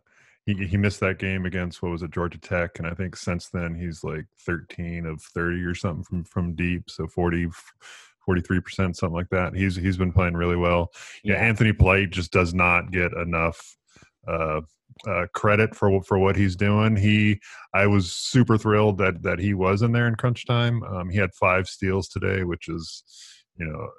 he, 0.47 0.65
he 0.65 0.77
missed 0.77 1.01
that 1.01 1.19
game 1.19 1.45
against 1.45 1.83
what 1.83 1.91
was 1.91 2.01
it 2.01 2.11
Georgia 2.11 2.39
Tech, 2.39 2.79
and 2.79 2.87
I 2.87 2.93
think 2.93 3.17
since 3.17 3.49
then 3.49 3.75
he's 3.75 4.03
like 4.03 4.25
13 4.39 5.05
of 5.05 5.21
30 5.21 5.63
or 5.65 5.75
something 5.75 6.03
from 6.03 6.23
from 6.23 6.55
deep, 6.55 6.89
so 6.89 7.05
40 7.05 7.49
43 8.25 8.61
percent, 8.61 8.97
something 8.97 9.15
like 9.15 9.29
that. 9.29 9.55
He's 9.55 9.75
he's 9.75 9.97
been 9.97 10.13
playing 10.13 10.35
really 10.35 10.55
well. 10.55 10.91
Yeah, 11.23 11.33
yeah 11.33 11.41
Anthony 11.41 11.73
Polite 11.73 12.11
just 12.11 12.31
does 12.31 12.53
not 12.53 12.91
get 12.91 13.11
enough 13.13 13.77
uh, 14.25 14.61
uh, 15.05 15.25
credit 15.33 15.75
for 15.75 16.01
for 16.03 16.17
what 16.17 16.37
he's 16.37 16.55
doing. 16.55 16.95
He, 16.95 17.41
I 17.73 17.87
was 17.87 18.13
super 18.13 18.57
thrilled 18.57 18.97
that 18.99 19.23
that 19.23 19.39
he 19.39 19.53
was 19.53 19.81
in 19.81 19.91
there 19.91 20.07
in 20.07 20.15
crunch 20.15 20.45
time. 20.45 20.81
Um, 20.83 21.09
he 21.09 21.17
had 21.17 21.33
five 21.33 21.67
steals 21.67 22.07
today, 22.07 22.43
which 22.43 22.69
is, 22.69 23.03
you 23.57 23.65
know, 23.65 23.89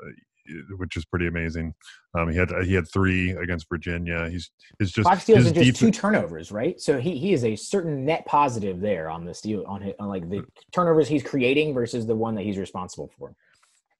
which 0.76 0.96
is 0.96 1.04
pretty 1.04 1.26
amazing. 1.26 1.74
Um, 2.14 2.30
he 2.30 2.37
had 2.37 2.50
he 2.64 2.74
had 2.74 2.88
three 2.88 3.30
against 3.30 3.68
Virginia. 3.68 4.28
He's 4.28 4.50
he's 4.78 4.92
just 4.92 5.08
five 5.08 5.22
steals 5.22 5.46
and 5.46 5.54
just 5.54 5.76
two 5.76 5.90
turnovers, 5.90 6.50
right? 6.50 6.80
So 6.80 6.98
he, 6.98 7.18
he 7.18 7.32
is 7.32 7.44
a 7.44 7.56
certain 7.56 8.04
net 8.04 8.24
positive 8.26 8.80
there 8.80 9.11
on 9.11 9.24
the 9.24 9.34
steal 9.34 9.64
on, 9.66 9.82
his, 9.82 9.94
on 9.98 10.08
like 10.08 10.28
the 10.28 10.44
turnovers 10.72 11.08
he's 11.08 11.22
creating 11.22 11.74
versus 11.74 12.06
the 12.06 12.16
one 12.16 12.34
that 12.34 12.42
he's 12.42 12.58
responsible 12.58 13.11
for. 13.18 13.34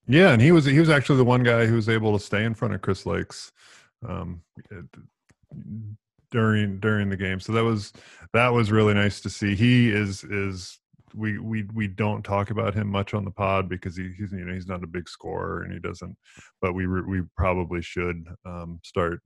Yeah, 0.07 0.31
and 0.31 0.41
he 0.41 0.51
was 0.51 0.65
he 0.65 0.79
was 0.79 0.89
actually 0.89 1.17
the 1.17 1.25
one 1.25 1.43
guy 1.43 1.65
who 1.65 1.75
was 1.75 1.89
able 1.89 2.17
to 2.17 2.23
stay 2.23 2.43
in 2.43 2.55
front 2.55 2.73
of 2.73 2.81
Chris 2.81 3.03
Lykes 3.03 3.51
Um, 4.07 4.41
during 6.31 6.79
during 6.79 7.09
the 7.09 7.17
game. 7.17 7.39
So 7.39 7.53
that 7.53 7.63
was 7.63 7.93
that 8.33 8.49
was 8.49 8.71
really 8.71 8.93
nice 8.93 9.21
to 9.21 9.29
see. 9.29 9.55
He 9.55 9.91
is 9.91 10.23
is 10.23 10.79
we 11.13 11.39
we 11.39 11.63
we 11.73 11.87
don't 11.87 12.23
talk 12.23 12.49
about 12.49 12.73
him 12.73 12.87
much 12.87 13.13
on 13.13 13.25
the 13.25 13.31
pod 13.31 13.69
because 13.69 13.95
he, 13.95 14.11
he's 14.17 14.31
you 14.31 14.45
know 14.45 14.53
he's 14.53 14.67
not 14.67 14.83
a 14.83 14.87
big 14.87 15.09
scorer 15.09 15.63
and 15.63 15.73
he 15.73 15.79
doesn't. 15.79 16.15
But 16.61 16.73
we 16.73 16.87
we 16.87 17.21
probably 17.35 17.81
should 17.81 18.25
um, 18.45 18.79
start 18.83 19.21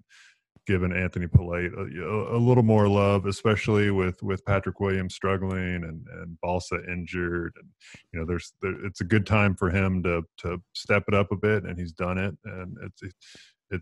giving 0.65 0.93
Anthony 0.93 1.27
Polite 1.27 1.71
a, 1.73 2.35
a, 2.35 2.37
little 2.37 2.63
more 2.63 2.87
love, 2.87 3.25
especially 3.25 3.91
with 3.91 4.21
with 4.23 4.45
Patrick 4.45 4.79
Williams 4.79 5.15
struggling 5.15 5.83
and 5.83 6.07
and 6.07 6.39
Balsa 6.41 6.79
injured, 6.89 7.53
and 7.59 7.69
you 8.11 8.19
know 8.19 8.25
there's 8.25 8.53
there, 8.61 8.85
it's 8.85 9.01
a 9.01 9.05
good 9.05 9.25
time 9.25 9.55
for 9.55 9.69
him 9.69 10.01
to 10.03 10.23
to 10.39 10.61
step 10.73 11.03
it 11.07 11.13
up 11.13 11.31
a 11.31 11.37
bit, 11.37 11.63
and 11.63 11.77
he's 11.77 11.93
done 11.93 12.17
it, 12.17 12.35
and 12.45 12.77
it's. 12.83 13.01
It, 13.03 13.13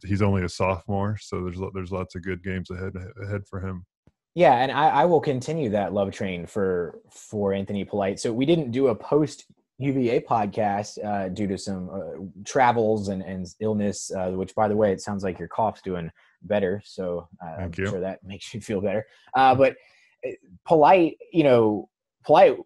he's 0.05 0.21
only 0.21 0.43
a 0.43 0.47
sophomore, 0.47 1.17
so 1.19 1.43
there's 1.43 1.59
there's 1.73 1.91
lots 1.91 2.15
of 2.15 2.23
good 2.23 2.41
games 2.43 2.69
ahead 2.69 2.93
ahead 3.21 3.41
for 3.49 3.59
him. 3.59 3.85
Yeah, 4.33 4.53
and 4.53 4.71
I, 4.71 4.89
I 4.89 5.05
will 5.05 5.19
continue 5.19 5.69
that 5.71 5.93
love 5.93 6.11
train 6.11 6.45
for 6.45 6.99
for 7.09 7.53
Anthony 7.53 7.83
Polite. 7.83 8.19
So 8.19 8.31
we 8.31 8.45
didn't 8.45 8.71
do 8.71 8.87
a 8.87 8.95
post 8.95 9.45
UVA 9.81 10.21
podcast 10.21 11.03
uh, 11.03 11.29
due 11.29 11.47
to 11.47 11.57
some 11.57 11.89
uh, 11.89 12.43
travels 12.45 13.09
and, 13.09 13.21
and 13.23 13.47
illness, 13.59 14.11
uh, 14.11 14.29
which, 14.31 14.53
by 14.55 14.67
the 14.67 14.75
way, 14.75 14.91
it 14.91 15.01
sounds 15.01 15.23
like 15.23 15.39
your 15.39 15.47
cough's 15.47 15.81
doing 15.81 16.11
better. 16.43 16.81
So 16.85 17.27
uh, 17.43 17.61
I'm 17.63 17.71
you. 17.75 17.87
sure 17.87 17.99
that 17.99 18.23
makes 18.23 18.53
you 18.53 18.61
feel 18.61 18.79
better. 18.79 19.05
Uh, 19.35 19.55
but 19.55 19.75
uh, 20.25 20.31
polite, 20.65 21.17
you 21.33 21.43
know, 21.43 21.89
polite, 22.23 22.57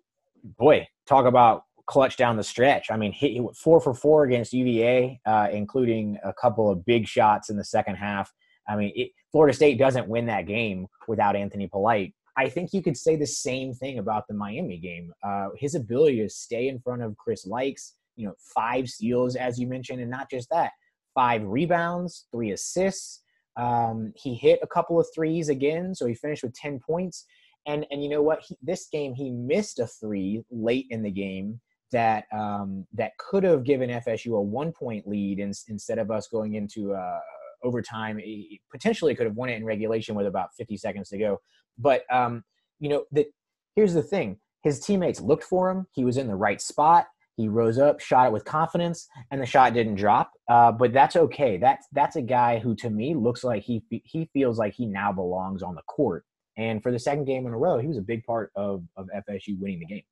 boy, 0.43 0.87
talk 1.07 1.25
about 1.25 1.63
clutch 1.85 2.17
down 2.17 2.35
the 2.35 2.43
stretch. 2.43 2.91
I 2.91 2.97
mean, 2.97 3.11
he, 3.11 3.29
he 3.29 3.47
four 3.55 3.79
for 3.79 3.93
four 3.93 4.25
against 4.25 4.53
UVA, 4.53 5.21
uh, 5.25 5.47
including 5.51 6.17
a 6.23 6.33
couple 6.33 6.69
of 6.69 6.85
big 6.85 7.07
shots 7.07 7.49
in 7.49 7.57
the 7.57 7.65
second 7.65 7.95
half. 7.95 8.33
I 8.67 8.75
mean, 8.75 8.91
it, 8.95 9.11
Florida 9.35 9.53
State 9.53 9.77
doesn't 9.77 10.07
win 10.07 10.27
that 10.27 10.47
game 10.47 10.87
without 11.09 11.35
Anthony 11.35 11.67
Polite. 11.67 12.13
I 12.37 12.47
think 12.47 12.71
you 12.71 12.81
could 12.81 12.95
say 12.95 13.17
the 13.17 13.27
same 13.27 13.73
thing 13.73 13.99
about 13.99 14.29
the 14.29 14.33
Miami 14.33 14.77
game. 14.77 15.11
Uh, 15.21 15.49
his 15.57 15.75
ability 15.75 16.21
to 16.21 16.29
stay 16.29 16.69
in 16.69 16.79
front 16.79 17.01
of 17.01 17.17
Chris 17.17 17.45
Lykes, 17.45 17.95
you 18.15 18.25
know, 18.25 18.33
five 18.55 18.87
steals, 18.87 19.35
as 19.35 19.59
you 19.59 19.67
mentioned, 19.67 19.99
and 19.99 20.09
not 20.09 20.31
just 20.31 20.49
that, 20.51 20.71
five 21.13 21.43
rebounds, 21.43 22.27
three 22.31 22.53
assists. 22.53 23.23
Um, 23.57 24.13
he 24.15 24.35
hit 24.35 24.59
a 24.63 24.67
couple 24.67 25.01
of 25.01 25.07
threes 25.13 25.49
again, 25.49 25.93
so 25.93 26.05
he 26.05 26.15
finished 26.15 26.43
with 26.43 26.53
10 26.53 26.79
points. 26.79 27.25
And, 27.67 27.85
and 27.91 28.01
you 28.01 28.07
know 28.07 28.21
what? 28.21 28.39
He, 28.47 28.55
this 28.61 28.87
game, 28.89 29.13
he 29.13 29.31
missed 29.31 29.79
a 29.79 29.87
three 29.87 30.43
late 30.49 30.85
in 30.91 31.03
the 31.03 31.11
game 31.11 31.59
that 31.91 32.23
um, 32.31 32.87
that 32.93 33.11
could 33.17 33.43
have 33.43 33.65
given 33.65 33.89
FSU 33.89 34.37
a 34.37 34.41
one 34.41 34.71
point 34.71 35.05
lead 35.05 35.39
in, 35.39 35.51
instead 35.67 35.99
of 35.99 36.09
us 36.09 36.29
going 36.29 36.55
into 36.55 36.93
uh, 36.93 37.19
overtime. 37.65 38.17
He 38.17 38.61
potentially 38.71 39.15
could 39.15 39.25
have 39.25 39.35
won 39.35 39.49
it 39.49 39.55
in 39.55 39.65
regulation 39.65 40.15
with 40.15 40.27
about 40.27 40.49
50 40.57 40.77
seconds 40.77 41.09
to 41.09 41.17
go. 41.17 41.39
But 41.77 42.03
um, 42.11 42.43
you 42.79 42.89
know 42.89 43.05
that 43.11 43.27
here's 43.75 43.93
the 43.93 44.03
thing: 44.03 44.37
his 44.63 44.79
teammates 44.79 45.19
looked 45.19 45.43
for 45.43 45.69
him. 45.69 45.87
He 45.93 46.05
was 46.05 46.17
in 46.17 46.27
the 46.27 46.35
right 46.35 46.61
spot. 46.61 47.07
He 47.37 47.49
rose 47.49 47.77
up, 47.77 47.99
shot 47.99 48.27
it 48.27 48.33
with 48.33 48.45
confidence, 48.45 49.09
and 49.29 49.41
the 49.41 49.45
shot 49.45 49.73
didn't 49.73 49.95
drop. 49.95 50.31
Uh, 50.49 50.71
but 50.71 50.93
that's 50.93 51.17
okay. 51.17 51.57
That's 51.57 51.85
that's 51.91 52.15
a 52.15 52.21
guy 52.21 52.59
who, 52.59 52.75
to 52.77 52.89
me, 52.89 53.13
looks 53.13 53.43
like 53.43 53.63
he 53.63 53.83
he 53.89 54.29
feels 54.33 54.57
like 54.57 54.73
he 54.73 54.85
now 54.85 55.11
belongs 55.11 55.61
on 55.61 55.75
the 55.75 55.81
court. 55.83 56.23
And 56.57 56.81
for 56.81 56.91
the 56.91 56.99
second 56.99 57.25
game 57.25 57.45
in 57.45 57.53
a 57.53 57.57
row, 57.57 57.77
he 57.77 57.87
was 57.87 57.97
a 57.97 58.01
big 58.01 58.23
part 58.23 58.51
of 58.55 58.83
of 58.95 59.09
FSU 59.29 59.59
winning 59.59 59.79
the 59.79 59.85
game. 59.85 60.03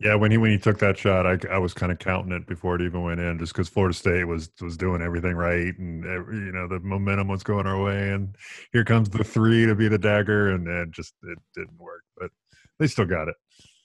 Yeah, 0.00 0.14
when 0.14 0.30
he 0.30 0.38
when 0.38 0.50
he 0.50 0.56
took 0.56 0.78
that 0.78 0.96
shot, 0.96 1.26
I, 1.26 1.38
I 1.50 1.58
was 1.58 1.74
kind 1.74 1.92
of 1.92 1.98
counting 1.98 2.32
it 2.32 2.46
before 2.46 2.74
it 2.74 2.80
even 2.80 3.02
went 3.02 3.20
in, 3.20 3.38
just 3.38 3.52
because 3.52 3.68
Florida 3.68 3.94
State 3.94 4.24
was 4.24 4.50
was 4.60 4.78
doing 4.78 5.02
everything 5.02 5.34
right, 5.34 5.76
and 5.78 6.02
you 6.04 6.52
know 6.52 6.66
the 6.66 6.80
momentum 6.80 7.28
was 7.28 7.42
going 7.42 7.66
our 7.66 7.82
way, 7.82 8.10
and 8.10 8.34
here 8.72 8.82
comes 8.82 9.10
the 9.10 9.22
three 9.22 9.66
to 9.66 9.74
be 9.74 9.88
the 9.88 9.98
dagger, 9.98 10.52
and 10.52 10.66
it 10.66 10.90
just 10.90 11.12
it 11.24 11.38
didn't 11.54 11.78
work, 11.78 12.02
but 12.16 12.30
they 12.78 12.86
still 12.86 13.04
got 13.04 13.28
it. 13.28 13.34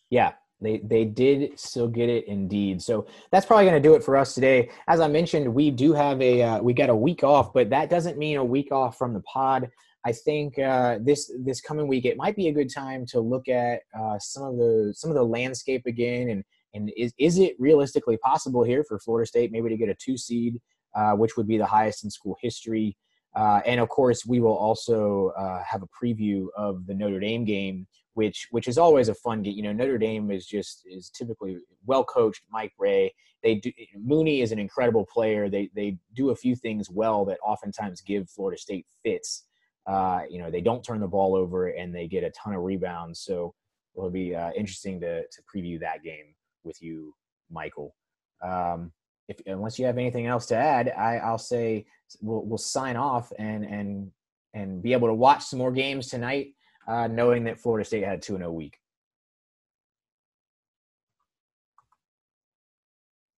Yeah, 0.10 0.32
they 0.62 0.78
they 0.78 1.04
did 1.04 1.60
still 1.60 1.90
get 1.90 2.08
it 2.08 2.26
indeed. 2.28 2.82
So 2.82 3.08
that's 3.30 3.46
probably 3.46 3.66
going 3.66 3.82
to 3.82 3.88
do 3.90 3.96
it 3.96 4.04
for 4.04 4.16
us 4.16 4.34
today. 4.34 4.70
As 4.88 5.02
I 5.02 5.10
mentioned, 5.10 5.54
we 5.54 5.70
do 5.70 5.92
have 5.92 6.22
a 6.22 6.42
uh, 6.42 6.62
we 6.62 6.74
got 6.74 6.90
a 6.90 6.96
week 6.96 7.26
off, 7.26 7.52
but 7.54 7.70
that 7.72 7.90
doesn't 7.90 8.18
mean 8.18 8.38
a 8.38 8.46
week 8.46 8.72
off 8.72 8.98
from 8.98 9.14
the 9.14 9.22
pod. 9.22 9.70
I 10.06 10.12
think 10.12 10.60
uh, 10.60 11.00
this 11.02 11.32
this 11.40 11.60
coming 11.62 11.88
week 11.88 12.06
it 12.06 12.16
might 12.16 12.36
be 12.36 12.48
a 12.48 12.54
good 12.54 12.72
time 12.72 13.08
to 13.08 13.20
look 13.20 13.50
at 13.50 13.82
uh, 14.00 14.20
some 14.20 14.44
of 14.44 14.58
the 14.58 14.94
some 14.96 15.10
of 15.10 15.16
the 15.16 15.24
landscape 15.24 15.88
again 15.88 16.30
and 16.30 16.44
and 16.76 16.92
is 16.96 17.14
is 17.18 17.40
it 17.40 17.56
realistically 17.58 18.18
possible 18.18 18.64
here 18.64 18.84
for 18.84 19.00
Florida 19.00 19.28
State 19.28 19.52
maybe 19.52 19.70
to 19.70 19.78
get 19.78 19.90
a 19.90 19.96
two 19.96 20.16
seed, 20.16 20.62
uh, 20.94 21.14
which 21.14 21.36
would 21.38 21.48
be 21.48 21.58
the 21.58 21.66
highest 21.66 22.04
in 22.04 22.12
school 22.12 22.38
history. 22.40 22.96
Uh, 23.36 23.62
and 23.66 23.82
of 23.82 23.90
course, 23.90 24.26
we 24.26 24.40
will 24.40 24.56
also 24.56 25.34
uh, 25.38 25.62
have 25.64 25.82
a 25.82 25.88
preview 25.88 26.46
of 26.56 26.86
the 26.86 26.94
Notre 26.94 27.20
Dame 27.20 27.44
game, 27.44 27.88
which 28.14 28.48
which 28.52 28.68
is 28.68 28.78
always 28.78 29.10
a 29.10 29.16
fun 29.16 29.42
game. 29.42 29.56
You 29.56 29.64
know, 29.64 29.74
Notre 29.74 29.98
Dame 29.98 30.30
is 30.30 30.46
just 30.46 30.84
is 30.86 31.10
typically 31.10 31.58
well 31.88 32.04
coached. 32.04 32.44
Mike 32.52 32.74
Brey, 32.78 33.12
they 33.42 33.56
do. 33.56 33.72
Mooney 33.98 34.42
is 34.42 34.52
an 34.52 34.60
incredible 34.60 35.06
player. 35.12 35.50
They 35.50 35.72
they 35.76 35.98
do 36.14 36.30
a 36.30 36.36
few 36.36 36.56
things 36.56 36.92
well 36.92 37.26
that 37.26 37.40
oftentimes 37.44 38.02
give 38.02 38.30
Florida 38.30 38.62
State 38.62 38.86
fits. 39.04 39.46
Uh, 39.88 40.22
you 40.30 40.40
know, 40.40 40.50
they 40.50 40.62
don't 40.62 40.84
turn 40.84 41.00
the 41.00 41.08
ball 41.08 41.36
over 41.36 41.68
and 41.68 41.94
they 41.94 42.08
get 42.08 42.24
a 42.24 42.32
ton 42.32 42.54
of 42.54 42.64
rebounds. 42.64 43.20
So 43.20 43.54
it'll 43.96 44.10
be 44.10 44.36
uh, 44.36 44.52
interesting 44.56 45.00
to, 45.02 45.22
to 45.22 45.42
preview 45.54 45.80
that 45.80 46.04
game 46.04 46.34
with 46.64 46.82
you, 46.82 47.14
Michael. 47.52 47.96
Um, 48.44 48.92
if 49.28 49.40
unless 49.46 49.80
you 49.80 49.86
have 49.86 49.98
anything 49.98 50.28
else 50.28 50.46
to 50.48 50.56
add, 50.56 50.90
I, 50.96 51.18
I'll 51.18 51.38
say 51.38 51.86
we'll, 52.22 52.44
we'll 52.46 52.58
sign 52.58 52.96
off 52.96 53.32
and 53.40 53.66
and 53.66 54.12
and 54.54 54.82
be 54.82 54.94
able 54.94 55.08
to 55.08 55.14
watch 55.14 55.44
some 55.44 55.60
more 55.60 55.72
games 55.72 56.08
tonight, 56.08 56.54
uh, 56.88 57.08
knowing 57.08 57.44
that 57.46 57.60
Florida 57.60 57.86
State 57.86 58.04
had 58.04 58.20
a 58.20 58.22
two 58.22 58.36
and 58.36 58.42
zero 58.42 58.52
oh 58.52 58.54
week. 58.54 58.78